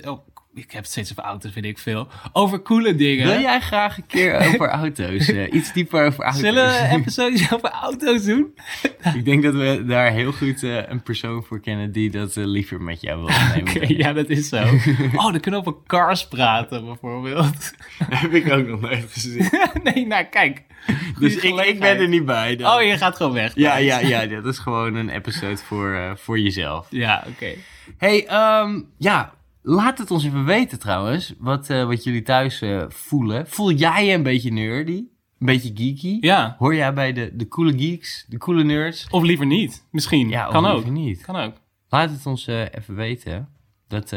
[0.55, 2.07] Ik heb het steeds over auto's, weet ik veel.
[2.33, 3.27] Over coole dingen.
[3.27, 5.27] Wil jij graag een keer over auto's?
[5.27, 6.41] eh, iets dieper over auto's?
[6.41, 8.53] Zullen we episodes over auto's doen?
[9.15, 12.45] Ik denk dat we daar heel goed eh, een persoon voor kennen die dat eh,
[12.45, 13.75] liever met jou wil opnemen.
[13.83, 14.63] Oké, ja, dat is zo.
[15.13, 17.73] Oh, dan kunnen we over cars praten, bijvoorbeeld.
[18.09, 19.49] heb ik ook nog nooit gezien.
[19.83, 20.63] nee, nou, kijk.
[21.19, 22.55] Dus ik, ik ben er niet bij.
[22.55, 22.75] dan.
[22.75, 23.51] Oh, je gaat gewoon weg.
[23.55, 26.87] Ja, ja, ja, dat is gewoon een episode voor, voor jezelf.
[26.89, 27.53] Ja, oké.
[27.97, 29.33] Hey, ehm, ja,
[29.67, 33.47] laat het ons even weten trouwens, wat, eh, wat jullie thuis eh, voelen.
[33.47, 35.03] Voel jij je een beetje nerdy?
[35.39, 36.17] Een beetje geeky?
[36.19, 39.07] Ja, Hoor jij bij de, de coole geeks, de coole nerds?
[39.09, 39.85] of liever niet.
[39.91, 40.29] Misschien.
[40.29, 40.85] Ja, kan ook.
[40.89, 41.21] niet.
[41.21, 41.53] Kan ook.
[41.89, 43.49] Laat het ons eh, even weten.
[43.87, 44.09] Dat,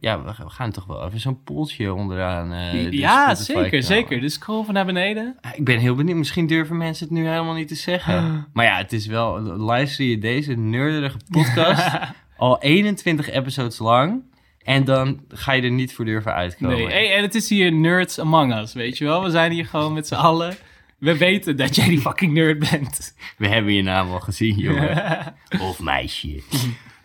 [0.00, 2.50] ja, we, we gaan toch wel even zo'n poeltje onderaan.
[2.72, 3.84] de ja, Spotify zeker, knallen.
[3.84, 4.20] zeker.
[4.20, 5.36] Dus scroll van naar beneden.
[5.54, 6.16] Ik ben heel benieuwd.
[6.16, 8.46] Misschien durven mensen het nu helemaal niet te zeggen.
[8.52, 9.40] Maar ja, het is wel...
[9.40, 11.98] Luister je deze nerdige podcast
[12.36, 14.22] al 21 episodes lang...
[14.66, 16.76] en dan ga je er niet voor durven uitkomen.
[16.76, 19.22] Nee, hey, en het is hier Nerds Among Us, weet je wel?
[19.22, 20.56] We zijn hier gewoon met z'n allen.
[20.98, 23.16] We weten dat jij die fucking nerd bent.
[23.38, 25.34] We hebben je naam al gezien, jongen.
[25.68, 26.42] of meisje.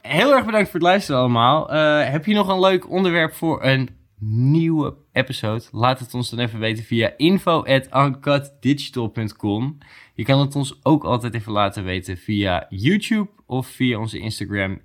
[0.01, 1.72] Heel erg bedankt voor het luisteren allemaal.
[1.72, 3.89] Eh, heb je nog een leuk onderwerp voor een
[4.20, 5.64] nieuwe episode?
[5.72, 9.78] Laat het ons dan even weten via info.uncutdigital.com.
[10.14, 14.82] Je kan het ons ook altijd even laten weten via YouTube of via onze Instagram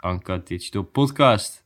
[0.00, 1.59] @uncutdigitalpodcast.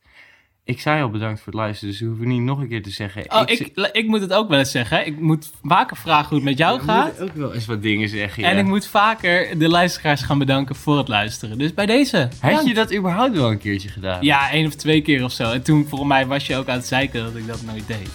[0.66, 2.90] Ik zei al bedankt voor het luisteren, dus we hoeven niet nog een keer te
[2.90, 3.24] zeggen.
[3.32, 5.06] Oh, ik, ik moet het ook wel eens zeggen.
[5.06, 7.18] Ik moet vaker vragen hoe het met jou ik gaat.
[7.18, 8.42] moet ook wel eens wat dingen zeggen.
[8.42, 8.48] Ja.
[8.50, 11.58] En ik moet vaker de luisteraars gaan bedanken voor het luisteren.
[11.58, 12.16] Dus bij deze.
[12.18, 12.66] Had bedankt.
[12.66, 14.22] je dat überhaupt wel een keertje gedaan?
[14.22, 15.52] Ja, één of twee keer of zo.
[15.52, 18.08] En toen, volgens mij, was je ook aan het zeiken dat ik dat nooit deed.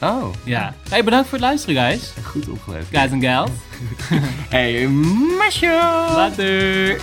[0.00, 0.74] Oh, Ja.
[0.88, 2.12] Hey, bedankt voor het luisteren, guys.
[2.24, 2.86] goed opgelet.
[2.92, 3.50] Guys en gals.
[4.48, 4.88] Hey,
[5.38, 5.66] Masho!
[6.16, 7.00] Later.